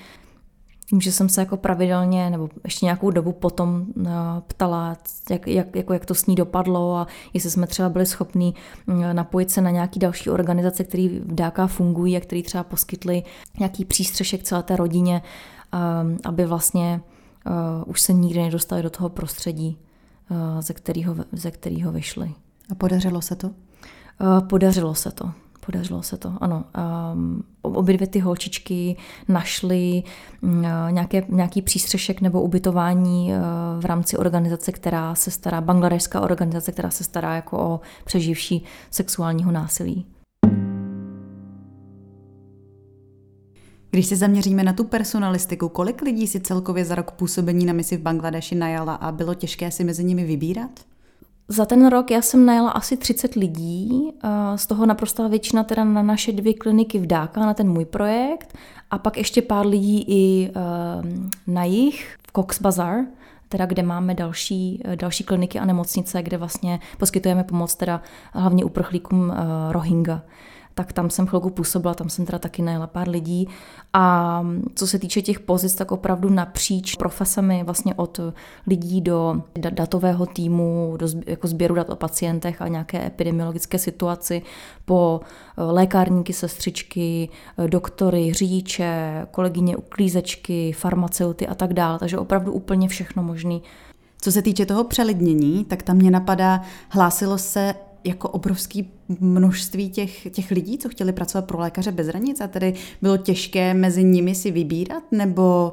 Tím, 0.86 1.00
že 1.00 1.12
jsem 1.12 1.28
se 1.28 1.40
jako 1.40 1.56
pravidelně, 1.56 2.30
nebo 2.30 2.48
ještě 2.64 2.86
nějakou 2.86 3.10
dobu 3.10 3.32
potom 3.32 3.86
uh, 3.96 4.06
ptala, 4.46 4.96
jak, 5.30 5.46
jak, 5.46 5.76
jako 5.76 5.92
jak 5.92 6.06
to 6.06 6.14
s 6.14 6.26
ní 6.26 6.34
dopadlo 6.34 6.96
a 6.96 7.06
jestli 7.34 7.50
jsme 7.50 7.66
třeba 7.66 7.88
byli 7.88 8.06
schopní 8.06 8.54
uh, 8.86 9.12
napojit 9.12 9.50
se 9.50 9.60
na 9.60 9.70
nějaký 9.70 10.00
další 10.00 10.30
organizace, 10.30 10.84
které 10.84 11.08
v 11.08 11.34
DK 11.34 11.58
fungují 11.66 12.16
a 12.16 12.20
které 12.20 12.42
třeba 12.42 12.64
poskytly 12.64 13.22
nějaký 13.58 13.84
přístřešek 13.84 14.42
celé 14.42 14.62
té 14.62 14.76
rodině, 14.76 15.22
um, 16.02 16.18
aby 16.24 16.46
vlastně 16.46 17.00
uh, 17.46 17.52
už 17.86 18.00
se 18.00 18.12
nikdy 18.12 18.42
nedostali 18.42 18.82
do 18.82 18.90
toho 18.90 19.08
prostředí, 19.08 19.78
ze 20.60 20.74
kterého, 20.74 21.16
ze 21.32 21.50
kterého 21.50 21.92
vyšli. 21.92 22.32
A 22.70 22.74
podařilo 22.74 23.22
se 23.22 23.36
to? 23.36 23.50
Podařilo 24.48 24.94
se 24.94 25.10
to. 25.10 25.43
Podařilo 25.66 26.02
se 26.02 26.16
to, 26.16 26.33
ano. 26.40 26.64
Um, 27.12 27.44
obě 27.62 27.97
dvě 27.97 28.06
ty 28.06 28.18
holčičky 28.18 28.97
našly 29.28 30.02
um, 30.42 30.62
nějaké, 30.90 31.23
nějaký 31.28 31.62
přístřešek 31.62 32.21
nebo 32.21 32.42
ubytování 32.42 33.33
uh, 33.33 33.83
v 33.83 33.85
rámci 33.85 34.16
organizace, 34.16 34.73
která 34.73 35.14
se 35.14 35.30
stará, 35.30 35.61
bangladešská 35.61 36.21
organizace, 36.21 36.73
která 36.73 36.90
se 36.90 37.04
stará 37.04 37.35
jako 37.35 37.59
o 37.59 37.80
přeživší 38.04 38.64
sexuálního 38.90 39.52
násilí. 39.52 40.06
Když 43.90 44.06
se 44.06 44.16
zaměříme 44.16 44.64
na 44.64 44.73
tu 44.73 44.85
personalistiku, 44.85 45.68
kolik 45.68 46.02
lidí 46.02 46.26
si 46.26 46.40
celkově 46.40 46.85
za 46.85 46.94
rok 46.94 47.11
působení 47.11 47.66
na 47.66 47.73
misi 47.73 47.97
v 47.97 48.00
Bangladeši 48.00 48.54
najala 48.54 48.94
a 48.94 49.12
bylo 49.12 49.35
těžké 49.35 49.71
si 49.71 49.85
mezi 49.85 50.04
nimi 50.04 50.25
vybírat? 50.25 50.71
Za 51.48 51.64
ten 51.64 51.86
rok 51.88 52.10
já 52.10 52.22
jsem 52.22 52.46
najela 52.46 52.70
asi 52.70 52.96
30 52.96 53.34
lidí, 53.34 54.12
z 54.56 54.66
toho 54.66 54.86
naprostá 54.86 55.28
většina 55.28 55.64
teda 55.64 55.84
na 55.84 56.02
naše 56.02 56.32
dvě 56.32 56.54
kliniky 56.54 56.98
v 56.98 57.06
Dáka, 57.06 57.40
na 57.40 57.54
ten 57.54 57.70
můj 57.70 57.84
projekt 57.84 58.58
a 58.90 58.98
pak 58.98 59.16
ještě 59.16 59.42
pár 59.42 59.66
lidí 59.66 60.04
i 60.08 60.50
ehm, 60.54 61.30
na 61.46 61.64
jich 61.64 62.16
v 62.28 62.32
Cox 62.32 62.60
Bazar, 62.60 62.96
teda 63.48 63.66
kde 63.66 63.82
máme 63.82 64.14
další, 64.14 64.82
další 64.94 65.24
kliniky 65.24 65.58
a 65.58 65.64
nemocnice, 65.64 66.22
kde 66.22 66.36
vlastně 66.36 66.80
poskytujeme 66.98 67.44
pomoc 67.44 67.74
teda 67.74 68.00
hlavně 68.32 68.64
uprchlíkům 68.64 69.32
eh, 69.32 69.72
Rohingya 69.72 70.22
tak 70.75 70.93
tam 70.93 71.11
jsem 71.11 71.26
chvilku 71.26 71.50
působila, 71.50 71.95
tam 71.95 72.09
jsem 72.09 72.26
teda 72.26 72.38
taky 72.38 72.62
najela 72.62 72.87
pár 72.87 73.09
lidí. 73.09 73.49
A 73.93 74.47
co 74.75 74.87
se 74.87 74.99
týče 74.99 75.23
těch 75.23 75.40
pozic, 75.40 75.75
tak 75.75 75.93
opravdu 75.93 76.31
napříč 76.31 76.95
profesemi, 76.95 77.62
vlastně 77.64 77.95
od 77.95 78.21
lidí 78.66 79.00
do 79.00 79.43
datového 79.54 80.26
týmu, 80.26 80.95
do 80.97 81.07
jako 81.26 81.47
sběru 81.47 81.75
dat 81.75 81.90
o 81.90 81.97
pacientech 81.97 82.62
a 82.62 82.69
nějaké 82.69 83.07
epidemiologické 83.07 83.78
situaci, 83.78 84.43
po 84.85 85.21
eh, 85.23 85.62
lékárníky, 85.62 86.33
sestřičky, 86.33 87.28
eh, 87.59 87.69
doktory, 87.69 88.33
řidiče, 88.33 89.26
kolegyně 89.31 89.76
uklízečky, 89.76 90.73
farmaceuty 90.73 91.47
a 91.47 91.54
tak 91.54 91.73
dále. 91.73 91.99
Takže 91.99 92.19
opravdu 92.19 92.52
úplně 92.52 92.88
všechno 92.88 93.23
možný. 93.23 93.62
Co 94.21 94.33
se 94.33 94.43
týče 94.43 94.66
toho 94.66 94.85
přelidnění, 94.85 95.64
tak 95.64 95.83
tam 95.83 95.97
mě 95.97 96.11
napadá, 96.11 96.61
hlásilo 96.88 97.38
se 97.38 97.75
jako 98.04 98.28
obrovský 98.28 98.90
množství 99.20 99.90
těch, 99.90 100.30
těch 100.30 100.50
lidí, 100.50 100.78
co 100.78 100.88
chtěli 100.88 101.12
pracovat 101.12 101.46
pro 101.46 101.58
lékaře 101.58 101.92
bez 101.92 102.06
hranic 102.06 102.40
a 102.40 102.46
tedy 102.46 102.75
bylo 103.02 103.16
těžké 103.16 103.75
mezi 103.75 104.04
nimi 104.04 104.34
si 104.34 104.50
vybírat, 104.50 105.02
nebo 105.12 105.73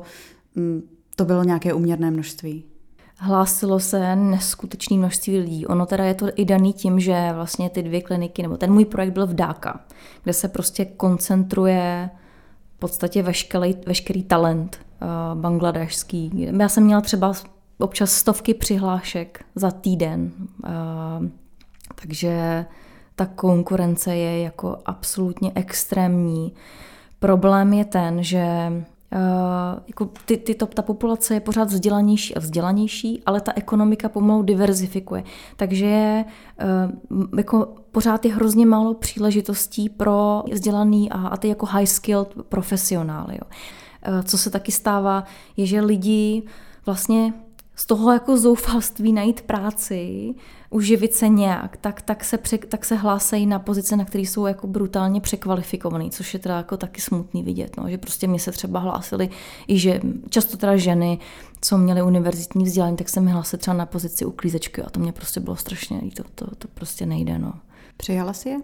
mm, 0.55 0.81
to 1.15 1.25
bylo 1.25 1.43
nějaké 1.43 1.73
uměrné 1.73 2.11
množství? 2.11 2.63
Hlásilo 3.17 3.79
se 3.79 4.15
neskutečné 4.15 4.97
množství 4.97 5.37
lidí. 5.39 5.65
Ono 5.65 5.85
teda 5.85 6.03
je 6.03 6.13
to 6.13 6.27
i 6.35 6.45
daný 6.45 6.73
tím, 6.73 6.99
že 6.99 7.29
vlastně 7.33 7.69
ty 7.69 7.83
dvě 7.83 8.01
kliniky, 8.01 8.41
nebo 8.41 8.57
ten 8.57 8.73
můj 8.73 8.85
projekt 8.85 9.13
byl 9.13 9.27
v 9.27 9.33
Dáka, 9.33 9.79
kde 10.23 10.33
se 10.33 10.47
prostě 10.47 10.85
koncentruje 10.85 12.09
v 12.75 12.79
podstatě 12.79 13.23
veškerý, 13.23 13.75
veškerý 13.87 14.23
talent 14.23 14.79
uh, 15.01 15.41
bangladešský. 15.41 16.31
Já 16.59 16.69
jsem 16.69 16.83
měla 16.83 17.01
třeba 17.01 17.33
občas 17.77 18.11
stovky 18.11 18.53
přihlášek 18.53 19.45
za 19.55 19.71
týden. 19.71 20.31
Uh, 20.63 21.27
takže 21.95 22.65
ta 23.15 23.25
konkurence 23.25 24.15
je 24.15 24.41
jako 24.41 24.77
absolutně 24.85 25.51
extrémní. 25.55 26.53
Problém 27.19 27.73
je 27.73 27.85
ten, 27.85 28.23
že 28.23 28.71
Uh, 29.13 29.79
jako 29.87 30.09
ty, 30.25 30.37
ty, 30.37 30.55
to, 30.55 30.65
ta 30.65 30.81
populace 30.81 31.33
je 31.33 31.39
pořád 31.39 31.69
vzdělanější 31.69 32.35
a 32.35 32.39
vzdělanější, 32.39 33.23
ale 33.25 33.41
ta 33.41 33.51
ekonomika 33.55 34.09
pomalu 34.09 34.43
diverzifikuje. 34.43 35.23
Takže 35.55 35.85
je, 35.85 36.25
uh, 37.11 37.37
jako 37.37 37.75
pořád 37.91 38.25
je 38.25 38.33
hrozně 38.33 38.65
málo 38.65 38.93
příležitostí 38.93 39.89
pro 39.89 40.43
vzdělaný 40.51 41.11
a, 41.11 41.27
a 41.27 41.37
ty 41.37 41.47
jako 41.47 41.65
high 41.65 41.85
skilled 41.85 42.33
profesionály. 42.49 43.33
Jo. 43.33 43.47
Uh, 44.07 44.21
co 44.21 44.37
se 44.37 44.49
taky 44.49 44.71
stává, 44.71 45.23
je, 45.57 45.65
že 45.65 45.81
lidi 45.81 46.43
vlastně 46.85 47.33
z 47.81 47.85
toho 47.85 48.13
jako 48.13 48.37
zoufalství 48.37 49.13
najít 49.13 49.41
práci, 49.41 50.33
uživit 50.69 51.13
se 51.13 51.29
nějak, 51.29 51.77
tak, 51.77 52.01
tak, 52.01 52.23
se, 52.23 52.37
pře, 52.37 52.57
tak 52.57 52.85
se 52.85 52.95
hlásejí 52.95 53.45
na 53.45 53.59
pozice, 53.59 53.95
na 53.95 54.05
které 54.05 54.21
jsou 54.21 54.45
jako 54.45 54.67
brutálně 54.67 55.21
překvalifikovaný, 55.21 56.11
což 56.11 56.33
je 56.33 56.39
teda 56.39 56.57
jako 56.57 56.77
taky 56.77 57.01
smutný 57.01 57.43
vidět, 57.43 57.77
no, 57.77 57.89
že 57.89 57.97
prostě 57.97 58.27
mě 58.27 58.39
se 58.39 58.51
třeba 58.51 58.79
hlásili 58.79 59.29
i 59.67 59.79
že 59.79 60.01
často 60.29 60.57
teda 60.57 60.77
ženy, 60.77 61.19
co 61.61 61.77
měly 61.77 62.01
univerzitní 62.01 62.63
vzdělání, 62.63 62.97
tak 62.97 63.09
se 63.09 63.21
mi 63.21 63.31
hlásili 63.31 63.59
třeba 63.59 63.77
na 63.77 63.85
pozici 63.85 64.25
uklízečky 64.25 64.81
a 64.81 64.89
to 64.89 64.99
mě 64.99 65.11
prostě 65.11 65.39
bylo 65.39 65.55
strašně 65.55 66.01
to, 66.15 66.23
to, 66.35 66.55
to 66.55 66.67
prostě 66.67 67.05
nejde, 67.05 67.39
no. 67.39 67.53
Přijala 67.97 68.33
si 68.33 68.49
je? 68.49 68.57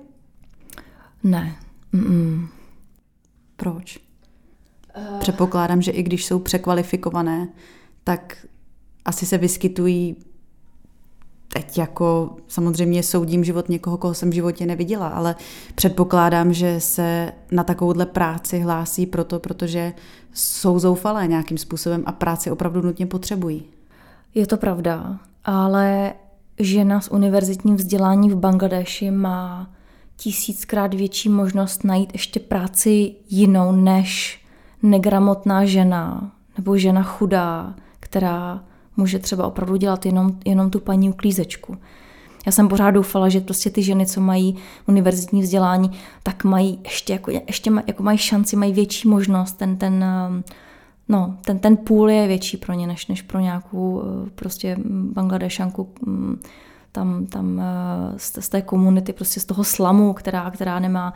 Ne. 1.24 1.56
Mm-mm. 1.94 2.48
Proč? 3.56 4.00
Předpokládám, 5.20 5.82
že 5.82 5.92
i 5.92 6.04
když 6.04 6.26
jsou 6.26 6.40
překvalifikované, 6.40 7.48
tak 8.04 8.38
asi 9.08 9.26
se 9.26 9.38
vyskytují 9.38 10.16
teď 11.54 11.78
jako 11.78 12.36
samozřejmě 12.48 13.04
soudím 13.04 13.44
život 13.44 13.70
někoho, 13.70 13.98
koho 13.98 14.14
jsem 14.14 14.30
v 14.30 14.34
životě 14.34 14.66
neviděla, 14.66 15.08
ale 15.08 15.36
předpokládám, 15.76 16.54
že 16.54 16.80
se 16.80 17.32
na 17.52 17.64
takovouhle 17.64 18.06
práci 18.06 18.60
hlásí 18.60 19.06
proto, 19.06 19.40
protože 19.40 19.94
jsou 20.34 20.80
zoufalé 20.80 21.28
nějakým 21.28 21.58
způsobem 21.58 22.04
a 22.06 22.12
práci 22.12 22.52
opravdu 22.52 22.82
nutně 22.82 23.06
potřebují. 23.06 23.64
Je 24.36 24.48
to 24.48 24.58
pravda, 24.58 25.20
ale 25.46 26.14
žena 26.60 27.02
s 27.02 27.12
univerzitním 27.12 27.76
vzděláním 27.76 28.32
v 28.32 28.36
Bangladeši 28.36 29.12
má 29.12 29.70
tisíckrát 30.18 30.94
větší 30.94 31.30
možnost 31.30 31.84
najít 31.84 32.10
ještě 32.14 32.40
práci 32.40 33.16
jinou 33.30 33.72
než 33.72 34.42
negramotná 34.84 35.66
žena 35.66 36.32
nebo 36.58 36.78
žena 36.78 37.04
chudá, 37.04 37.76
která 38.00 38.64
může 38.98 39.20
třeba 39.20 39.48
opravdu 39.48 39.76
dělat 39.76 40.06
jenom, 40.06 40.32
jenom 40.46 40.70
tu 40.70 40.80
paní 40.80 41.10
uklízečku. 41.10 41.78
Já 42.46 42.52
jsem 42.52 42.68
pořád 42.68 42.92
doufala, 42.92 43.30
že 43.30 43.42
prostě 43.42 43.70
ty 43.70 43.84
ženy, 43.84 44.06
co 44.06 44.22
mají 44.22 44.56
univerzitní 44.88 45.42
vzdělání, 45.42 45.92
tak 46.24 46.44
mají 46.44 46.80
ještě, 46.84 47.14
jako, 47.14 47.32
ještě 47.32 47.72
maj, 47.72 47.84
jako 47.88 48.04
mají 48.04 48.18
šanci, 48.18 48.56
mají 48.56 48.74
větší 48.74 49.08
možnost, 49.08 49.54
ten, 49.54 49.78
ten, 49.78 50.06
um, 50.30 50.44
no, 51.10 51.38
ten, 51.46 51.60
ten 51.60 51.78
půl 51.78 52.10
je 52.10 52.28
větší 52.28 52.58
pro 52.58 52.74
ně, 52.74 52.88
než, 52.88 53.08
než 53.08 53.22
pro 53.22 53.40
nějakou 53.40 53.92
uh, 53.92 54.30
prostě 54.36 54.78
Bangladešanku 55.14 55.90
mm, 56.06 56.42
tam, 56.92 57.26
tam 57.26 57.56
uh, 57.56 58.18
z, 58.18 58.38
z 58.40 58.50
té 58.50 58.62
komunity, 58.62 59.14
prostě 59.14 59.40
z 59.40 59.46
toho 59.46 59.64
slamu, 59.64 60.14
která, 60.14 60.52
která 60.52 60.80
nemá, 60.80 61.14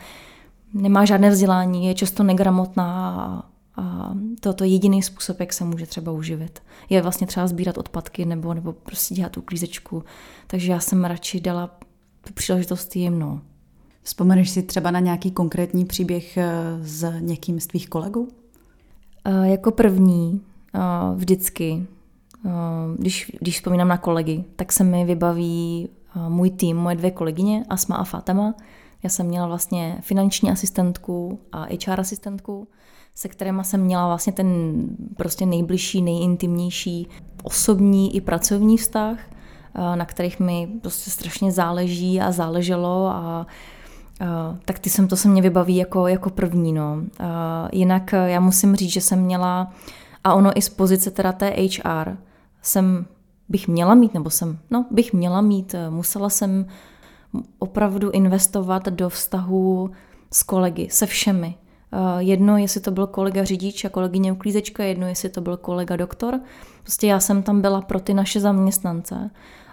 nemá 0.74 1.06
žádné 1.06 1.30
vzdělání, 1.30 1.88
je 1.88 1.94
často 1.94 2.24
negramotná 2.24 3.16
a, 3.20 3.52
a 3.82 4.16
to 4.56 4.64
je 4.64 4.70
jediný 4.70 5.04
způsob, 5.04 5.40
jak 5.40 5.54
se 5.54 5.64
může 5.64 5.86
třeba 5.86 6.12
uživit. 6.12 6.60
Je 6.90 7.02
vlastně 7.02 7.28
třeba 7.28 7.48
sbírat 7.48 7.78
odpadky 7.78 8.26
nebo, 8.26 8.54
nebo 8.54 8.74
prostě 8.74 9.16
dělat 9.16 9.38
uklízečku. 9.38 10.04
Takže 10.48 10.72
já 10.72 10.80
jsem 10.80 11.06
radši 11.06 11.40
dala 11.40 11.80
tu 12.28 12.34
příležitost 12.34 12.96
jim. 12.96 13.20
No. 13.20 13.42
Vzpomeneš 14.04 14.50
si 14.50 14.64
třeba 14.64 14.92
na 14.92 15.00
nějaký 15.00 15.32
konkrétní 15.32 15.86
příběh 15.86 16.38
eh, 16.38 16.52
s 16.82 17.12
někým 17.20 17.60
z 17.60 17.68
tvých 17.68 17.90
kolegů? 17.90 18.28
Uh, 19.28 19.44
jako 19.44 19.72
první, 19.72 20.42
uh, 20.76 21.18
vždycky, 21.18 21.86
uh, 22.46 22.52
když, 22.98 23.32
když 23.40 23.56
vzpomínám 23.56 23.88
na 23.88 23.98
kolegy, 23.98 24.44
tak 24.56 24.72
se 24.72 24.84
mi 24.84 25.06
vybaví 25.06 25.90
můj 26.28 26.50
tým, 26.50 26.78
moje 26.78 26.96
dvě 26.96 27.12
kolegyně, 27.12 27.66
Asma 27.70 27.96
a 27.96 28.04
Fatema. 28.04 28.54
Já 29.04 29.10
jsem 29.10 29.26
měla 29.26 29.48
vlastně 29.48 29.98
finanční 30.02 30.52
asistentku 30.52 31.40
a 31.52 31.68
HR 31.86 32.00
asistentku 32.00 32.68
se 33.16 33.28
kterými 33.28 33.64
jsem 33.64 33.82
měla 33.82 34.08
vlastně 34.08 34.34
ten 34.34 34.84
prostě 35.18 35.46
nejbližší, 35.46 36.02
nejintimnější 36.02 37.08
osobní 37.44 38.16
i 38.16 38.22
pracovní 38.22 38.78
vztah, 38.78 39.18
eh, 39.76 39.96
na 39.96 40.06
kterých 40.06 40.40
mi 40.40 40.68
prostě 40.82 41.12
strašně 41.12 41.52
záleží 41.52 42.22
a 42.22 42.32
záleželo 42.32 43.08
a 43.08 43.48
Uh, 44.22 44.58
tak 44.66 44.80
ty 44.80 44.90
jsem 44.90 45.08
to 45.08 45.18
se 45.18 45.28
mě 45.28 45.42
vybaví 45.42 45.76
jako, 45.76 46.08
jako 46.08 46.30
první. 46.30 46.74
No. 46.74 46.94
Uh, 46.94 47.28
jinak 47.72 48.14
já 48.26 48.40
musím 48.40 48.76
říct, 48.76 48.92
že 48.92 49.02
jsem 49.02 49.20
měla, 49.22 49.74
a 50.24 50.34
ono 50.34 50.58
i 50.58 50.62
z 50.62 50.70
pozice 50.70 51.12
teda 51.12 51.32
té 51.32 51.50
HR, 51.50 52.18
jsem 52.62 53.06
bych 53.50 53.68
měla 53.68 53.96
mít, 53.96 54.14
nebo 54.14 54.30
jsem, 54.30 54.60
no, 54.72 54.86
bych 54.92 55.14
měla 55.14 55.42
mít, 55.42 55.76
musela 55.90 56.30
jsem 56.30 56.66
opravdu 57.60 58.12
investovat 58.12 58.86
do 58.86 59.10
vztahu 59.10 59.92
s 60.34 60.44
kolegy, 60.44 60.88
se 60.92 61.06
všemi. 61.06 61.56
Eh, 61.94 62.24
jedno, 62.24 62.58
jestli 62.58 62.82
to 62.82 62.92
byl 62.92 63.08
kolega 63.08 63.44
řidič 63.44 63.86
a 63.86 63.90
kolegyně 63.90 64.32
uklízečka, 64.32 64.84
jedno, 64.84 65.08
jestli 65.08 65.30
to 65.30 65.42
byl 65.42 65.58
kolega 65.58 65.96
doktor. 65.96 66.40
Prostě 66.82 67.08
já 67.08 67.20
jsem 67.20 67.44
tam 67.44 67.62
byla 67.62 67.82
pro 67.82 68.00
ty 68.00 68.14
naše 68.14 68.40
zaměstnance 68.40 69.30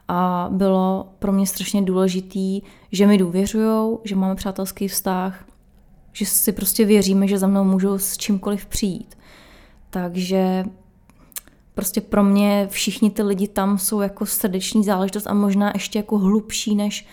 a 0.08 0.48
bylo 0.52 1.08
pro 1.18 1.32
mě 1.32 1.46
strašně 1.46 1.82
důležitý, 1.82 2.60
že 2.92 3.06
mi 3.06 3.18
důvěřují, 3.18 3.98
že 4.04 4.16
máme 4.16 4.34
přátelský 4.34 4.88
vztah, 4.88 5.44
že 6.12 6.26
si 6.26 6.52
prostě 6.52 6.84
věříme, 6.84 7.28
že 7.28 7.38
za 7.38 7.46
mnou 7.46 7.64
můžou 7.64 7.98
s 7.98 8.16
čímkoliv 8.16 8.66
přijít. 8.66 9.18
Takže 9.90 10.64
prostě 11.74 12.00
pro 12.00 12.24
mě 12.24 12.66
všichni 12.70 13.10
ty 13.10 13.22
lidi 13.22 13.48
tam 13.48 13.78
jsou 13.78 14.00
jako 14.00 14.26
srdeční 14.26 14.84
záležitost 14.84 15.26
a 15.26 15.34
možná 15.34 15.70
ještě 15.74 15.98
jako 15.98 16.18
hlubší 16.18 16.74
než, 16.74 17.06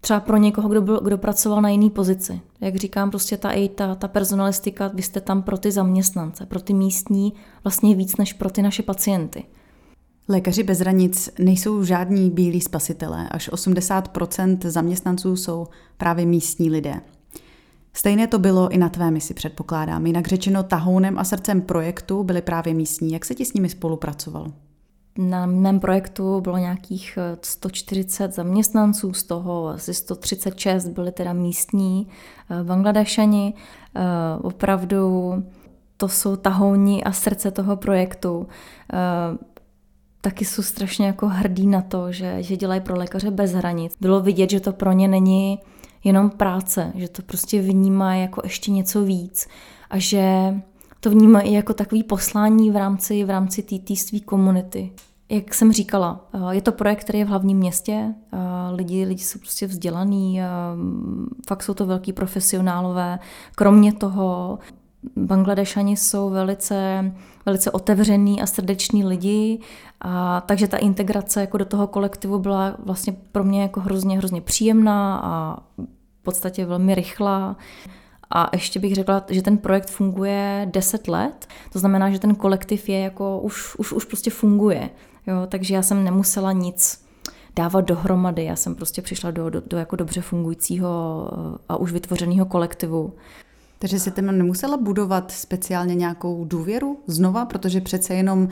třeba 0.00 0.20
pro 0.20 0.36
někoho, 0.36 0.68
kdo, 0.68 0.82
byl, 0.82 1.00
kdo 1.00 1.18
pracoval 1.18 1.62
na 1.62 1.68
jiný 1.68 1.90
pozici. 1.90 2.40
Jak 2.60 2.76
říkám, 2.76 3.10
prostě 3.10 3.36
ta, 3.36 3.50
ta, 3.74 3.94
ta 3.94 4.08
personalistika, 4.08 4.90
vy 4.94 5.02
jste 5.02 5.20
tam 5.20 5.42
pro 5.42 5.58
ty 5.58 5.72
zaměstnance, 5.72 6.46
pro 6.46 6.60
ty 6.60 6.74
místní, 6.74 7.32
vlastně 7.64 7.94
víc 7.94 8.16
než 8.16 8.32
pro 8.32 8.50
ty 8.50 8.62
naše 8.62 8.82
pacienty. 8.82 9.44
Lékaři 10.28 10.62
bez 10.62 10.78
hranic 10.78 11.30
nejsou 11.38 11.84
žádní 11.84 12.30
bílí 12.30 12.60
spasitelé. 12.60 13.28
Až 13.28 13.50
80% 13.50 14.58
zaměstnanců 14.68 15.36
jsou 15.36 15.66
právě 15.96 16.26
místní 16.26 16.70
lidé. 16.70 17.00
Stejné 17.92 18.26
to 18.26 18.38
bylo 18.38 18.68
i 18.68 18.78
na 18.78 18.88
tvé 18.88 19.10
misi, 19.10 19.34
předpokládám. 19.34 20.06
Jinak 20.06 20.26
řečeno, 20.26 20.62
tahounem 20.62 21.18
a 21.18 21.24
srdcem 21.24 21.60
projektu 21.60 22.24
byli 22.24 22.42
právě 22.42 22.74
místní. 22.74 23.12
Jak 23.12 23.24
se 23.24 23.34
ti 23.34 23.44
s 23.44 23.52
nimi 23.52 23.68
spolupracoval? 23.68 24.52
Na 25.18 25.46
mém 25.46 25.80
projektu 25.80 26.40
bylo 26.40 26.58
nějakých 26.58 27.18
140 27.42 28.24
eh, 28.24 28.32
zaměstnanců, 28.32 29.12
z 29.12 29.22
toho 29.22 29.68
asi 29.68 29.94
136 29.94 30.88
byli 30.88 31.12
teda 31.12 31.32
místní 31.32 32.08
eh, 32.50 32.64
Bangladešani. 32.64 33.54
Eh, 33.96 34.00
opravdu 34.42 35.32
to 35.96 36.08
jsou 36.08 36.36
tahouni 36.36 37.04
a 37.04 37.12
srdce 37.12 37.50
toho 37.50 37.76
projektu. 37.76 38.48
Taky 40.20 40.44
jsou 40.44 40.62
strašně 40.62 41.06
jako 41.06 41.28
hrdí 41.28 41.66
na 41.66 41.82
to, 41.82 42.12
že, 42.12 42.42
že 42.42 42.56
dělají 42.56 42.80
pro 42.80 42.96
lékaře 42.96 43.30
bez 43.30 43.52
hranic. 43.52 43.92
Bylo 44.00 44.20
vidět, 44.20 44.50
že 44.50 44.60
to 44.60 44.72
pro 44.72 44.92
ně 44.92 45.08
není 45.08 45.58
jenom 46.04 46.30
práce, 46.30 46.92
že 46.94 47.08
to 47.08 47.22
prostě 47.22 47.62
vnímá 47.62 48.14
jako 48.14 48.40
ještě 48.44 48.70
něco 48.70 49.04
víc 49.04 49.48
a 49.90 49.98
že 49.98 50.54
to 51.00 51.10
vnímá 51.10 51.40
i 51.40 51.52
jako 51.52 51.74
takový 51.74 52.02
poslání 52.02 52.70
v 52.70 52.76
rámci, 52.76 53.24
v 53.24 53.30
rámci 53.30 53.62
té 53.62 53.96
své 53.96 54.20
komunity. 54.20 54.92
Jak 55.28 55.54
jsem 55.54 55.72
říkala, 55.72 56.28
eh, 56.32 56.38
je 56.54 56.62
to 56.62 56.72
projekt, 56.72 57.00
který 57.00 57.18
je 57.18 57.24
v 57.24 57.28
hlavním 57.28 57.58
městě. 57.58 58.14
Eh, 58.32 58.38
lidi, 58.70 59.04
lidi 59.04 59.22
jsou 59.22 59.38
prostě 59.38 59.66
vzdělaný, 59.66 60.40
eh, 60.40 60.46
fakt 61.48 61.62
jsou 61.62 61.74
to 61.74 61.86
velký 61.86 62.12
profesionálové. 62.12 63.18
Kromě 63.54 63.92
toho 63.92 64.58
Bangladešani 65.16 65.96
jsou 65.96 66.30
velice, 66.30 67.12
velice 67.46 67.70
otevřený 67.70 68.42
a 68.42 68.46
srdeční 68.46 69.04
lidi, 69.04 69.60
a 70.00 70.40
takže 70.40 70.68
ta 70.68 70.76
integrace 70.76 71.40
jako 71.40 71.58
do 71.58 71.64
toho 71.64 71.86
kolektivu 71.86 72.38
byla 72.38 72.76
vlastně 72.84 73.16
pro 73.32 73.44
mě 73.44 73.62
jako 73.62 73.80
hrozně, 73.80 74.18
hrozně 74.18 74.40
příjemná 74.40 75.20
a 75.24 75.58
v 76.20 76.22
podstatě 76.22 76.66
velmi 76.66 76.94
rychlá. 76.94 77.56
A 78.30 78.50
ještě 78.52 78.80
bych 78.80 78.94
řekla, 78.94 79.24
že 79.28 79.42
ten 79.42 79.58
projekt 79.58 79.90
funguje 79.90 80.68
10 80.72 81.08
let, 81.08 81.46
to 81.72 81.78
znamená, 81.78 82.10
že 82.10 82.18
ten 82.18 82.34
kolektiv 82.34 82.88
je 82.88 83.00
jako 83.00 83.40
už, 83.40 83.76
už, 83.76 83.92
už 83.92 84.04
prostě 84.04 84.30
funguje. 84.30 84.90
Jo, 85.26 85.46
takže 85.48 85.74
já 85.74 85.82
jsem 85.82 86.04
nemusela 86.04 86.52
nic 86.52 87.08
dávat 87.56 87.80
dohromady, 87.80 88.44
já 88.44 88.56
jsem 88.56 88.74
prostě 88.74 89.02
přišla 89.02 89.30
do, 89.30 89.50
do, 89.50 89.62
do 89.66 89.76
jako 89.76 89.96
dobře 89.96 90.20
fungujícího 90.20 91.30
eh, 91.32 91.58
a 91.68 91.76
už 91.76 91.92
vytvořeného 91.92 92.46
kolektivu. 92.46 93.12
Takže 93.78 93.98
si 93.98 94.10
tam 94.10 94.26
nemusela 94.26 94.76
budovat 94.76 95.30
speciálně 95.30 95.94
nějakou 95.94 96.44
důvěru 96.44 96.98
znova, 97.06 97.44
protože 97.44 97.80
přece 97.80 98.14
jenom 98.14 98.48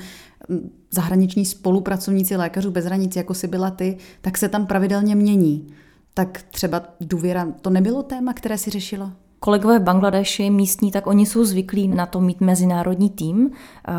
hm, 0.49 0.71
zahraniční 0.91 1.45
spolupracovníci 1.45 2.37
lékařů 2.37 2.71
bez 2.71 2.85
hranic, 2.85 3.17
jako 3.17 3.35
si 3.35 3.49
byla 3.49 3.71
ty, 3.71 3.97
tak 4.21 4.39
se 4.39 4.49
tam 4.49 4.67
pravidelně 4.67 5.15
mění. 5.15 5.67
Tak 6.15 6.43
třeba 6.43 6.83
důvěra, 7.01 7.53
to 7.61 7.71
nebylo 7.71 8.03
téma, 8.03 8.33
které 8.33 8.59
si 8.59 8.71
řešila? 8.71 9.13
Kolegové 9.41 9.79
v 9.79 9.83
Bangladeši 9.83 10.51
místní, 10.51 10.93
tak 10.93 11.07
oni 11.07 11.27
jsou 11.27 11.45
zvyklí 11.45 11.89
na 11.89 12.07
to 12.07 12.21
mít 12.21 12.41
mezinárodní 12.41 13.11
tým 13.11 13.51
eh, 13.51 13.93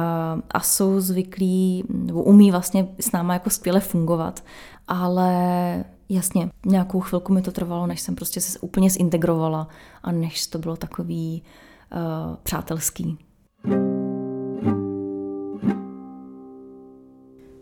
a 0.52 0.60
jsou 0.60 1.00
zvyklí, 1.00 1.84
nebo 1.90 2.24
umí 2.24 2.52
vlastně 2.52 2.88
s 3.00 3.12
náma 3.12 3.34
jako 3.34 3.50
skvěle 3.50 3.80
fungovat, 3.80 4.44
ale 4.88 5.84
jasně, 6.10 6.50
nějakou 6.66 7.00
chvilku 7.00 7.34
mi 7.34 7.42
to 7.42 7.52
trvalo, 7.52 7.88
než 7.88 8.02
jsem 8.02 8.16
prostě 8.16 8.42
se 8.42 8.60
úplně 8.60 8.90
zintegrovala 8.90 9.68
a 10.04 10.12
než 10.12 10.48
to 10.48 10.60
bylo 10.60 10.78
takový 10.78 11.44
uh, 11.92 12.36
přátelský. 12.44 13.18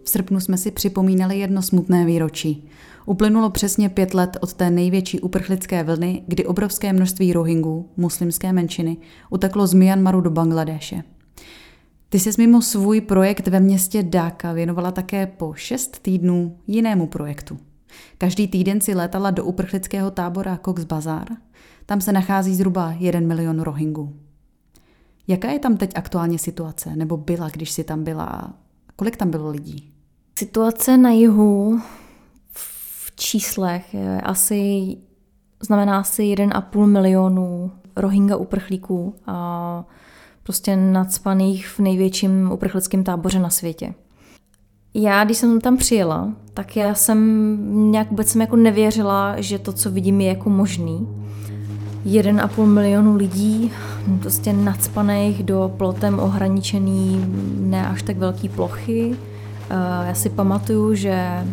V 0.05 0.09
srpnu 0.09 0.39
jsme 0.39 0.57
si 0.57 0.71
připomínali 0.71 1.39
jedno 1.39 1.61
smutné 1.61 2.05
výročí. 2.05 2.69
Uplynulo 3.05 3.49
přesně 3.49 3.89
pět 3.89 4.13
let 4.13 4.37
od 4.41 4.53
té 4.53 4.69
největší 4.69 5.19
uprchlické 5.19 5.83
vlny, 5.83 6.23
kdy 6.27 6.45
obrovské 6.45 6.93
množství 6.93 7.33
Rohingů, 7.33 7.89
muslimské 7.97 8.53
menšiny, 8.53 8.97
uteklo 9.29 9.67
z 9.67 9.73
Myanmaru 9.73 10.21
do 10.21 10.29
Bangladéše. 10.29 11.03
Ty 12.09 12.19
se 12.19 12.29
mimo 12.37 12.61
svůj 12.61 13.01
projekt 13.01 13.47
ve 13.47 13.59
městě 13.59 14.03
Dhaka 14.03 14.53
věnovala 14.53 14.91
také 14.91 15.27
po 15.27 15.53
šest 15.53 15.99
týdnů 15.99 16.57
jinému 16.67 17.07
projektu. 17.07 17.57
Každý 18.17 18.47
týden 18.47 18.81
si 18.81 18.93
létala 18.93 19.31
do 19.31 19.45
uprchlického 19.45 20.11
tábora 20.11 20.59
Cox 20.65 20.83
Bazar. 20.83 21.27
Tam 21.85 22.01
se 22.01 22.11
nachází 22.11 22.55
zhruba 22.55 22.95
1 22.99 23.19
milion 23.19 23.59
rohingů. 23.59 24.15
Jaká 25.27 25.51
je 25.51 25.59
tam 25.59 25.77
teď 25.77 25.91
aktuálně 25.95 26.39
situace? 26.39 26.95
Nebo 26.95 27.17
byla, 27.17 27.49
když 27.49 27.71
si 27.71 27.83
tam 27.83 28.03
byla? 28.03 28.53
Kolik 28.95 29.17
tam 29.17 29.31
bylo 29.31 29.49
lidí? 29.49 29.94
Situace 30.39 30.97
na 30.97 31.11
jihu 31.11 31.79
v 32.51 33.11
číslech 33.15 33.93
je 33.93 34.21
asi, 34.21 34.87
znamená 35.61 35.99
asi 35.99 36.21
1,5 36.23 36.85
milionu 36.85 37.71
rohingya 37.95 38.35
uprchlíků 38.35 39.15
a 39.27 39.83
prostě 40.43 40.75
nadspaných 40.75 41.67
v 41.67 41.79
největším 41.79 42.51
uprchlickém 42.51 43.03
táboře 43.03 43.39
na 43.39 43.49
světě. 43.49 43.93
Já, 44.93 45.23
když 45.23 45.37
jsem 45.37 45.61
tam 45.61 45.77
přijela, 45.77 46.33
tak 46.53 46.75
já 46.75 46.93
jsem 46.93 47.91
nějak 47.91 48.09
vůbec 48.09 48.27
jsem 48.27 48.41
jako 48.41 48.55
nevěřila, 48.55 49.41
že 49.41 49.59
to, 49.59 49.73
co 49.73 49.91
vidím, 49.91 50.21
je 50.21 50.27
jako 50.27 50.49
možný. 50.49 51.07
1,5 52.05 52.65
milionu 52.65 53.15
lidí, 53.15 53.71
prostě 54.19 54.53
nadspaných 54.53 55.43
do 55.43 55.73
plotem 55.77 56.19
ohraničený 56.19 57.25
ne 57.59 57.87
až 57.87 58.01
tak 58.01 58.17
velký 58.17 58.49
plochy. 58.49 59.15
Eh, 59.69 60.07
já 60.07 60.13
si 60.13 60.29
pamatuju, 60.29 60.95
že 60.95 61.45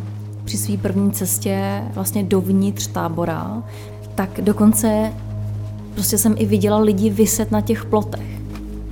při 0.45 0.57
své 0.57 0.77
první 0.77 1.13
cestě 1.13 1.83
vlastně 1.95 2.23
dovnitř 2.23 2.87
tábora, 2.87 3.63
tak 4.15 4.41
dokonce 4.41 5.13
prostě 5.95 6.19
jsem 6.19 6.35
i 6.39 6.47
viděla 6.47 6.79
lidi 6.79 7.11
vyset 7.11 7.51
na 7.51 7.61
těch 7.61 7.85
plotech 7.85 8.33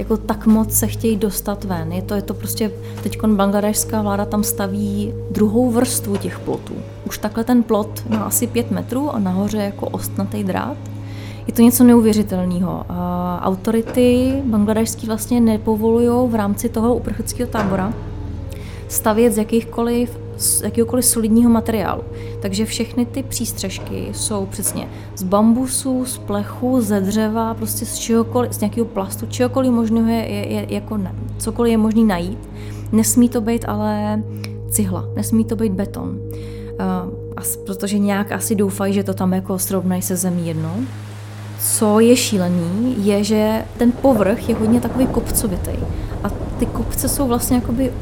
jako 0.01 0.17
tak 0.17 0.47
moc 0.47 0.73
se 0.73 0.87
chtějí 0.87 1.17
dostat 1.17 1.65
ven. 1.65 1.93
Je 1.93 2.03
to, 2.03 2.15
je 2.15 2.23
to 2.23 2.35
prostě, 2.35 2.71
teď 3.03 3.25
bangladešská 3.27 4.03
vláda 4.03 4.25
tam 4.25 4.45
staví 4.45 5.13
druhou 5.31 5.71
vrstvu 5.71 6.17
těch 6.17 6.39
plotů. 6.39 6.75
Už 7.07 7.19
takhle 7.19 7.45
ten 7.45 7.63
plot 7.63 8.05
má 8.09 8.19
asi 8.19 8.47
pět 8.47 8.71
metrů 8.71 9.11
a 9.11 9.19
nahoře 9.19 9.59
jako 9.59 9.89
ostnatý 9.89 10.45
drát. 10.45 10.77
Je 11.47 11.53
to 11.53 11.63
něco 11.63 11.85
neuvěřitelného. 11.85 12.85
Autority 13.41 14.33
bangladešský 14.45 15.07
vlastně 15.07 15.41
nepovolují 15.41 16.31
v 16.31 16.35
rámci 16.35 16.69
toho 16.69 16.95
uprchlického 16.95 17.51
tábora 17.51 17.93
stavět 18.91 19.33
z 19.33 19.39
jakýchkoliv 19.39 20.19
z 20.41 20.63
jakéhokoliv 20.63 21.05
solidního 21.05 21.51
materiálu. 21.51 22.03
Takže 22.43 22.67
všechny 22.67 23.07
ty 23.07 23.23
přístřežky 23.23 24.09
jsou 24.13 24.47
přesně 24.47 24.89
z 25.17 25.23
bambusu, 25.23 26.05
z 26.05 26.19
plechu, 26.19 26.81
ze 26.81 27.01
dřeva, 27.01 27.55
prostě 27.55 27.87
z 27.87 27.99
čehokoliv, 27.99 28.53
z 28.53 28.61
nějakého 28.61 28.87
plastu, 28.87 29.27
čehokoliv 29.27 29.73
možného 29.73 30.09
je, 30.09 30.29
je, 30.29 30.53
je 30.53 30.67
jako 30.75 30.97
ne, 30.97 31.15
cokoliv 31.39 31.71
je 31.71 31.79
možný 31.79 32.05
najít. 32.05 32.39
Nesmí 32.93 33.29
to 33.29 33.41
být 33.41 33.65
ale 33.69 34.23
cihla, 34.71 35.09
nesmí 35.17 35.45
to 35.45 35.57
být 35.57 35.73
beton. 35.73 36.09
Uh, 36.09 37.15
as, 37.37 37.57
protože 37.57 37.99
nějak 37.99 38.33
asi 38.33 38.55
doufají, 38.55 38.95
že 38.95 39.05
to 39.05 39.15
tam 39.15 39.33
jako 39.33 39.59
srovnají 39.59 40.03
se 40.03 40.17
zemí 40.17 40.49
jednou. 40.49 40.77
Co 41.61 42.01
je 42.01 42.17
šílený, 42.17 42.95
je, 42.99 43.25
že 43.25 43.65
ten 43.79 43.93
povrch 43.93 44.49
je 44.49 44.55
hodně 44.55 44.81
takový 44.81 45.07
kopcovitý. 45.07 45.73
A 46.25 46.31
ty 46.59 46.67
kopce 46.67 47.09
jsou 47.09 47.29
vlastně 47.29 47.57
jakoby 47.57 47.93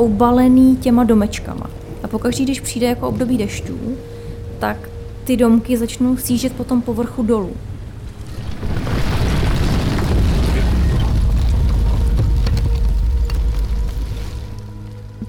obalený 0.00 0.76
těma 0.76 1.04
domečkama. 1.04 1.70
A 2.02 2.08
pokaždý, 2.08 2.44
když 2.44 2.60
přijde 2.60 2.86
jako 2.86 3.08
období 3.08 3.38
dešťů, 3.38 3.96
tak 4.58 4.76
ty 5.24 5.36
domky 5.36 5.76
začnou 5.76 6.16
sjíždět 6.16 6.52
po 6.52 6.64
tom 6.64 6.82
povrchu 6.82 7.22
dolů. 7.22 7.52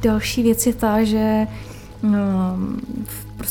Další 0.01 0.43
věc 0.43 0.65
je 0.65 0.73
ta, 0.73 1.03
že 1.03 1.47
no, 2.03 2.57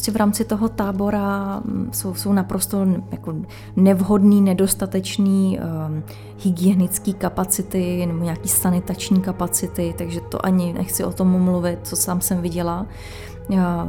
prostě 0.01 0.13
v 0.13 0.17
rámci 0.17 0.45
toho 0.45 0.69
tábora 0.69 1.61
mm, 1.65 1.91
jsou, 1.93 2.15
jsou 2.15 2.33
naprosto 2.33 2.87
jako 3.13 3.35
nevhodný, 3.77 4.41
nedostatečný 4.41 5.59
um, 5.59 6.03
hygienické 6.39 7.13
kapacity 7.13 8.07
nebo 8.07 8.25
nějaký 8.25 8.49
sanitační 8.49 9.21
kapacity, 9.21 9.95
takže 9.99 10.21
to 10.21 10.47
ani 10.47 10.73
nechci 10.73 11.05
o 11.05 11.13
tom 11.13 11.43
mluvit, 11.43 11.79
co 11.83 11.97
sám 11.97 12.21
jsem 12.21 12.41
viděla, 12.41 12.87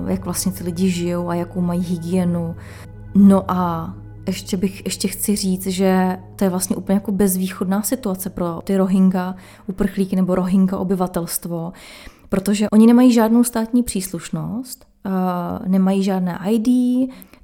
jak 0.07 0.25
vlastně 0.25 0.51
ty 0.51 0.63
lidi 0.63 0.89
žijou 0.89 1.29
a 1.29 1.35
jakou 1.35 1.61
mají 1.61 1.81
hygienu. 1.81 2.55
No 3.15 3.51
a 3.51 3.93
ještě 4.27 4.57
bych 4.57 4.85
ještě 4.85 5.07
chci 5.07 5.35
říct, 5.35 5.67
že 5.67 6.19
to 6.35 6.43
je 6.43 6.49
vlastně 6.49 6.75
úplně 6.75 6.93
jako 6.93 7.11
bezvýchodná 7.11 7.81
situace 7.81 8.29
pro 8.29 8.61
ty 8.63 8.77
Rohingya 8.77 9.35
uprchlíky 9.67 10.15
nebo 10.15 10.35
Rohingya 10.35 10.77
obyvatelstvo, 10.77 11.71
protože 12.31 12.69
oni 12.69 12.87
nemají 12.87 13.13
žádnou 13.13 13.43
státní 13.43 13.83
příslušnost, 13.83 14.85
uh, 15.05 15.67
nemají 15.67 16.03
žádné 16.03 16.39
ID, 16.49 16.67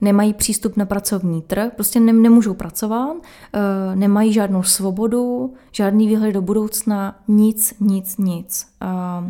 nemají 0.01 0.33
přístup 0.33 0.77
na 0.77 0.85
pracovní 0.85 1.41
trh, 1.41 1.71
prostě 1.75 1.99
ne, 1.99 2.13
nemůžou 2.13 2.53
pracovat, 2.53 3.11
uh, 3.11 3.95
nemají 3.95 4.33
žádnou 4.33 4.63
svobodu, 4.63 5.53
žádný 5.71 6.07
výhled 6.07 6.31
do 6.31 6.41
budoucna, 6.41 7.19
nic, 7.27 7.73
nic, 7.79 8.17
nic. 8.17 8.67
Uh, 8.81 9.29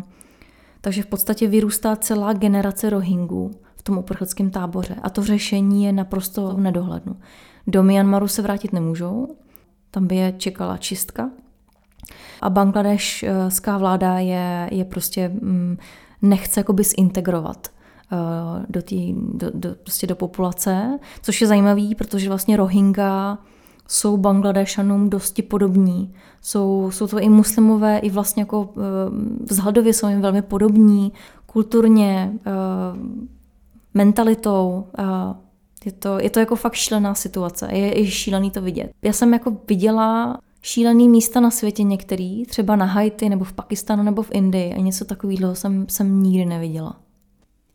takže 0.80 1.02
v 1.02 1.06
podstatě 1.06 1.48
vyrůstá 1.48 1.96
celá 1.96 2.32
generace 2.32 2.90
Rohingů 2.90 3.50
v 3.76 3.82
tom 3.82 3.98
uprchlickém 3.98 4.50
táboře 4.50 4.96
a 5.02 5.10
to 5.10 5.24
řešení 5.24 5.84
je 5.84 5.92
naprosto 5.92 6.48
v 6.48 6.60
nedohlednu. 6.60 7.16
Do 7.66 7.82
Myanmaru 7.82 8.28
se 8.28 8.42
vrátit 8.42 8.72
nemůžou, 8.72 9.36
tam 9.90 10.06
by 10.06 10.16
je 10.16 10.32
čekala 10.32 10.76
čistka. 10.76 11.30
A 12.40 12.50
bangladešská 12.50 13.78
vláda 13.78 14.18
je, 14.18 14.68
je 14.72 14.84
prostě 14.84 15.28
mm, 15.28 15.76
nechce 16.22 16.60
jakoby 16.60 16.84
zintegrovat 16.84 17.68
uh, 18.12 18.18
do, 18.68 18.82
tý, 18.82 19.14
do, 19.34 19.50
do, 19.54 19.74
prostě 19.82 20.06
do 20.06 20.16
populace, 20.16 20.98
což 21.22 21.40
je 21.40 21.46
zajímavý, 21.46 21.94
protože 21.94 22.28
vlastně 22.28 22.56
Rohingya 22.56 23.38
jsou 23.88 24.16
Bangladešanům 24.16 25.10
dosti 25.10 25.42
podobní. 25.42 26.14
Jsou, 26.40 26.90
jsou 26.92 27.06
to 27.06 27.18
i 27.18 27.28
muslimové, 27.28 27.98
i 27.98 28.10
vlastně 28.10 28.42
jako 28.42 28.62
uh, 28.62 28.84
vzhledově 29.50 29.92
jsou 29.92 30.08
jim 30.08 30.20
velmi 30.20 30.42
podobní, 30.42 31.12
kulturně, 31.46 32.32
uh, 32.32 33.06
mentalitou. 33.94 34.86
Je 35.84 35.92
to, 35.92 36.18
je 36.18 36.30
to 36.30 36.40
jako 36.40 36.56
fakt 36.56 36.74
šílená 36.74 37.14
situace. 37.14 37.68
Je, 37.72 38.00
je 38.00 38.10
šílený 38.10 38.50
to 38.50 38.62
vidět. 38.62 38.90
Já 39.02 39.12
jsem 39.12 39.32
jako 39.32 39.56
viděla 39.68 40.38
šílený 40.68 41.08
místa 41.08 41.40
na 41.40 41.50
světě 41.50 41.82
některý, 41.82 42.46
třeba 42.46 42.76
na 42.76 42.84
Haiti 42.84 43.28
nebo 43.28 43.44
v 43.44 43.52
Pakistanu 43.52 44.02
nebo 44.02 44.22
v 44.22 44.30
Indii 44.32 44.74
a 44.74 44.80
něco 44.80 45.04
takového 45.04 45.54
jsem, 45.54 45.86
jsem 45.88 46.22
nikdy 46.22 46.44
neviděla. 46.44 46.96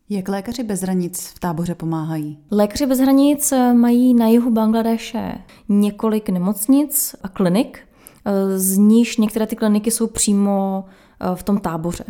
Jak 0.10 0.28
lékaři 0.28 0.64
bez 0.64 0.82
hranic 0.82 1.28
v 1.28 1.40
táboře 1.40 1.76
pomáhají? 1.76 2.38
Lékaři 2.52 2.86
bez 2.86 3.00
hranic 3.00 3.52
eh, 3.52 3.74
mají 3.74 4.14
na 4.14 4.28
jihu 4.28 4.52
Bangladeše 4.52 5.38
několik 5.70 6.30
nemocnic 6.30 7.16
a 7.24 7.28
klinik, 7.28 7.80
eh, 8.26 8.60
z 8.60 8.78
níž 8.78 9.18
některé 9.18 9.48
ty 9.48 9.56
kliniky 9.56 9.92
jsou 9.92 10.08
přímo 10.08 10.86
eh, 11.20 11.36
v 11.36 11.44
tom 11.44 11.58
táboře. 11.58 12.06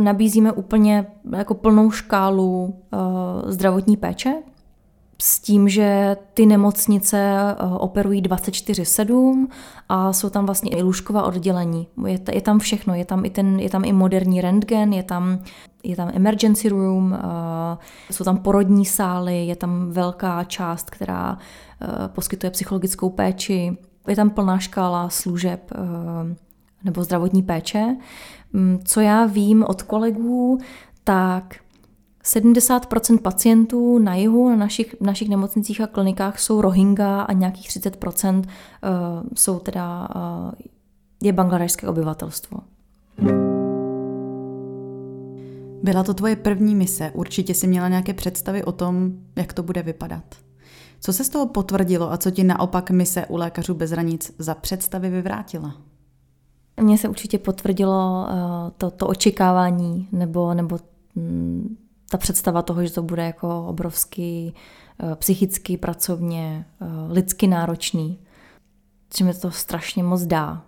Nabízíme 0.00 0.52
úplně 0.52 1.06
jako 1.36 1.54
plnou 1.54 1.90
škálu 1.90 2.74
zdravotní 3.46 3.96
péče, 3.96 4.34
s 5.18 5.40
tím, 5.40 5.68
že 5.68 6.16
ty 6.34 6.46
nemocnice 6.46 7.18
eh, 7.18 7.54
operují 7.78 8.22
24-7 8.22 9.46
a 9.88 10.12
jsou 10.12 10.30
tam 10.30 10.46
vlastně 10.46 10.70
i 10.70 10.82
lůžková 10.82 11.22
oddělení. 11.22 11.88
Je, 12.06 12.20
je 12.32 12.40
tam 12.40 12.58
všechno, 12.58 12.94
je 12.94 13.04
tam 13.04 13.24
i, 13.24 13.30
ten, 13.30 13.60
je 13.60 13.70
tam 13.70 13.84
i 13.84 13.92
moderní 13.92 14.40
rentgen, 14.40 14.92
je 14.92 15.02
tam, 15.02 15.38
je 15.82 15.96
tam 15.96 16.10
emergency 16.14 16.68
room, 16.68 17.12
uh, 17.12 17.78
jsou 18.10 18.24
tam 18.24 18.38
porodní 18.38 18.84
sály, 18.84 19.46
je 19.46 19.56
tam 19.56 19.90
velká 19.90 20.44
část, 20.44 20.90
která 20.90 21.32
uh, 21.32 21.88
poskytuje 22.08 22.50
psychologickou 22.50 23.10
péči, 23.10 23.76
je 24.08 24.16
tam 24.16 24.30
plná 24.30 24.58
škála 24.58 25.08
služeb 25.08 25.72
nebo 26.84 27.04
zdravotní 27.04 27.42
péče. 27.42 27.96
Um, 28.54 28.80
co 28.84 29.00
já 29.00 29.26
vím 29.26 29.64
od 29.64 29.82
kolegů, 29.82 30.58
tak 31.04 31.56
70% 32.26 33.18
pacientů 33.18 33.98
na 33.98 34.14
jihu, 34.14 34.48
na 34.48 34.56
našich, 34.56 34.96
našich 35.00 35.28
nemocnicích 35.28 35.80
a 35.80 35.86
klinikách 35.86 36.40
jsou 36.40 36.60
Rohingya 36.60 37.22
a 37.22 37.32
nějakých 37.32 37.68
30 37.68 38.04
uh, 38.04 38.42
jsou 39.34 39.58
teda, 39.58 40.08
uh, 40.16 40.52
je 41.22 41.32
bangladešské 41.32 41.88
obyvatelstvo. 41.88 42.58
Byla 45.82 46.02
to 46.02 46.14
tvoje 46.14 46.36
první 46.36 46.74
mise, 46.74 47.10
určitě 47.14 47.54
si 47.54 47.66
měla 47.66 47.88
nějaké 47.88 48.14
představy 48.14 48.64
o 48.64 48.72
tom, 48.72 49.12
jak 49.36 49.52
to 49.52 49.62
bude 49.62 49.82
vypadat. 49.82 50.24
Co 51.00 51.12
se 51.12 51.24
z 51.24 51.28
toho 51.28 51.46
potvrdilo 51.46 52.12
a 52.12 52.16
co 52.16 52.30
ti 52.30 52.44
naopak 52.44 52.90
mise 52.90 53.26
u 53.26 53.36
lékařů 53.36 53.74
bez 53.74 53.90
hranic 53.90 54.34
za 54.38 54.54
představy 54.54 55.10
vyvrátila? 55.10 55.74
Mně 56.80 56.98
se 56.98 57.08
určitě 57.08 57.38
potvrdilo 57.38 58.26
uh, 58.28 58.70
to, 58.78 58.90
to 58.90 59.06
očekávání 59.06 60.08
nebo, 60.12 60.54
nebo 60.54 60.78
mm, 61.14 61.76
ta 62.10 62.18
představa 62.18 62.62
toho, 62.62 62.84
že 62.84 62.92
to 62.92 63.02
bude 63.02 63.24
jako 63.24 63.66
obrovský 63.66 64.54
eh, 65.00 65.16
psychicky, 65.16 65.76
pracovně, 65.76 66.66
eh, 66.80 66.86
lidsky 67.12 67.46
náročný, 67.46 68.18
že 69.18 69.24
mi 69.24 69.34
to 69.34 69.50
strašně 69.50 70.02
moc 70.02 70.22
dá. 70.22 70.62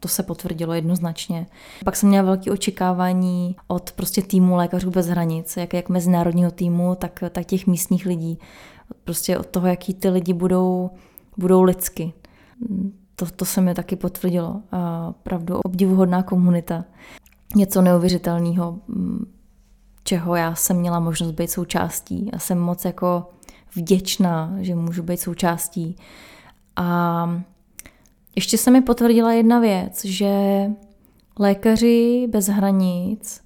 To 0.00 0.08
se 0.08 0.22
potvrdilo 0.22 0.74
jednoznačně. 0.74 1.46
Pak 1.84 1.96
jsem 1.96 2.08
měla 2.08 2.24
velké 2.24 2.50
očekávání 2.50 3.56
od 3.66 3.92
prostě 3.92 4.22
týmu 4.22 4.56
Lékařů 4.56 4.90
bez 4.90 5.06
hranic, 5.06 5.56
jak, 5.56 5.74
jak 5.74 5.88
mezinárodního 5.88 6.50
týmu, 6.50 6.94
tak, 6.94 7.24
tak 7.30 7.46
těch 7.46 7.66
místních 7.66 8.06
lidí. 8.06 8.38
Prostě 9.04 9.38
od 9.38 9.46
toho, 9.46 9.66
jaký 9.66 9.94
ty 9.94 10.08
lidi 10.08 10.32
budou, 10.32 10.90
budou 11.36 11.62
lidsky. 11.62 12.12
To, 13.16 13.26
to 13.26 13.44
se 13.44 13.60
mi 13.60 13.74
taky 13.74 13.96
potvrdilo. 13.96 14.62
A 14.72 15.12
pravdu 15.22 15.56
obdivuhodná 15.56 16.22
komunita. 16.22 16.84
Něco 17.56 17.82
neuvěřitelného, 17.82 18.78
čeho 20.04 20.36
já 20.36 20.54
jsem 20.54 20.76
měla 20.76 21.00
možnost 21.00 21.32
být 21.32 21.50
součástí. 21.50 22.30
A 22.32 22.38
jsem 22.38 22.58
moc 22.58 22.84
jako 22.84 23.30
vděčná, 23.74 24.56
že 24.60 24.74
můžu 24.74 25.02
být 25.02 25.20
součástí. 25.20 25.96
A 26.76 27.42
ještě 28.36 28.58
se 28.58 28.70
mi 28.70 28.80
potvrdila 28.82 29.32
jedna 29.32 29.60
věc, 29.60 30.04
že 30.04 30.30
lékaři 31.38 32.26
bez 32.30 32.46
hranic 32.46 33.40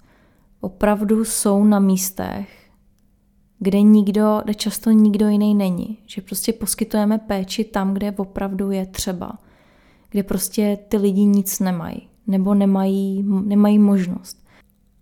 opravdu 0.61 1.25
jsou 1.25 1.63
na 1.63 1.79
místech, 1.79 2.49
kde 3.59 3.81
nikdo, 3.81 4.41
kde 4.43 4.53
často 4.53 4.91
nikdo 4.91 5.27
jiný 5.27 5.55
není. 5.55 5.97
Že 6.05 6.21
prostě 6.21 6.53
poskytujeme 6.53 7.17
péči 7.17 7.63
tam, 7.63 7.93
kde 7.93 8.11
opravdu 8.11 8.71
je 8.71 8.85
třeba. 8.85 9.37
Kde 10.09 10.23
prostě 10.23 10.77
ty 10.89 10.97
lidi 10.97 11.25
nic 11.25 11.59
nemají. 11.59 12.07
Nebo 12.27 12.53
nemají, 12.53 13.23
nemají 13.23 13.79
možnost. 13.79 14.38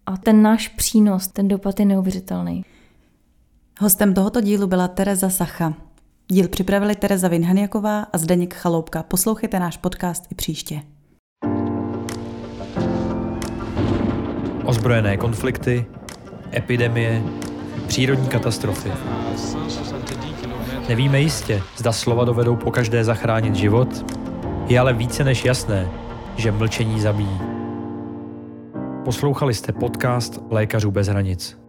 A 0.08 0.18
ten 0.18 0.42
náš 0.42 0.68
přínos, 0.68 1.28
ten 1.28 1.48
dopad 1.48 1.80
je 1.80 1.86
neuvěřitelný. 1.86 2.66
Hostem 3.80 4.14
tohoto 4.14 4.42
dílu 4.42 4.68
byla 4.68 4.88
Tereza 4.88 5.30
Sacha. 5.30 5.74
Díl 6.28 6.48
připravili 6.48 6.96
Tereza 6.96 7.28
Vinhaniaková 7.28 8.00
a 8.00 8.18
Zdeněk 8.18 8.54
Chaloupka. 8.54 9.04
Poslouchejte 9.04 9.60
náš 9.60 9.78
podcast 9.78 10.32
i 10.32 10.36
příště. 10.36 10.82
Ozbrojené 14.66 15.18
konflikty, 15.18 15.86
epidemie, 16.56 17.24
přírodní 17.88 18.28
katastrofy. 18.28 18.92
Nevíme 20.90 21.22
jistě, 21.22 21.62
zda 21.78 21.92
slova 21.92 22.26
dovedou 22.26 22.56
po 22.56 22.72
každé 22.72 23.04
zachránit 23.04 23.56
život, 23.56 24.16
je 24.68 24.80
ale 24.80 24.94
více 24.94 25.24
než 25.24 25.46
jasné, 25.46 25.90
že 26.38 26.52
mlčení 26.52 27.02
zabíjí. 27.02 27.57
Poslouchali 29.08 29.54
jste 29.54 29.72
podcast 29.72 30.42
Lékařů 30.50 30.92
bez 30.92 31.08
hranic. 31.08 31.67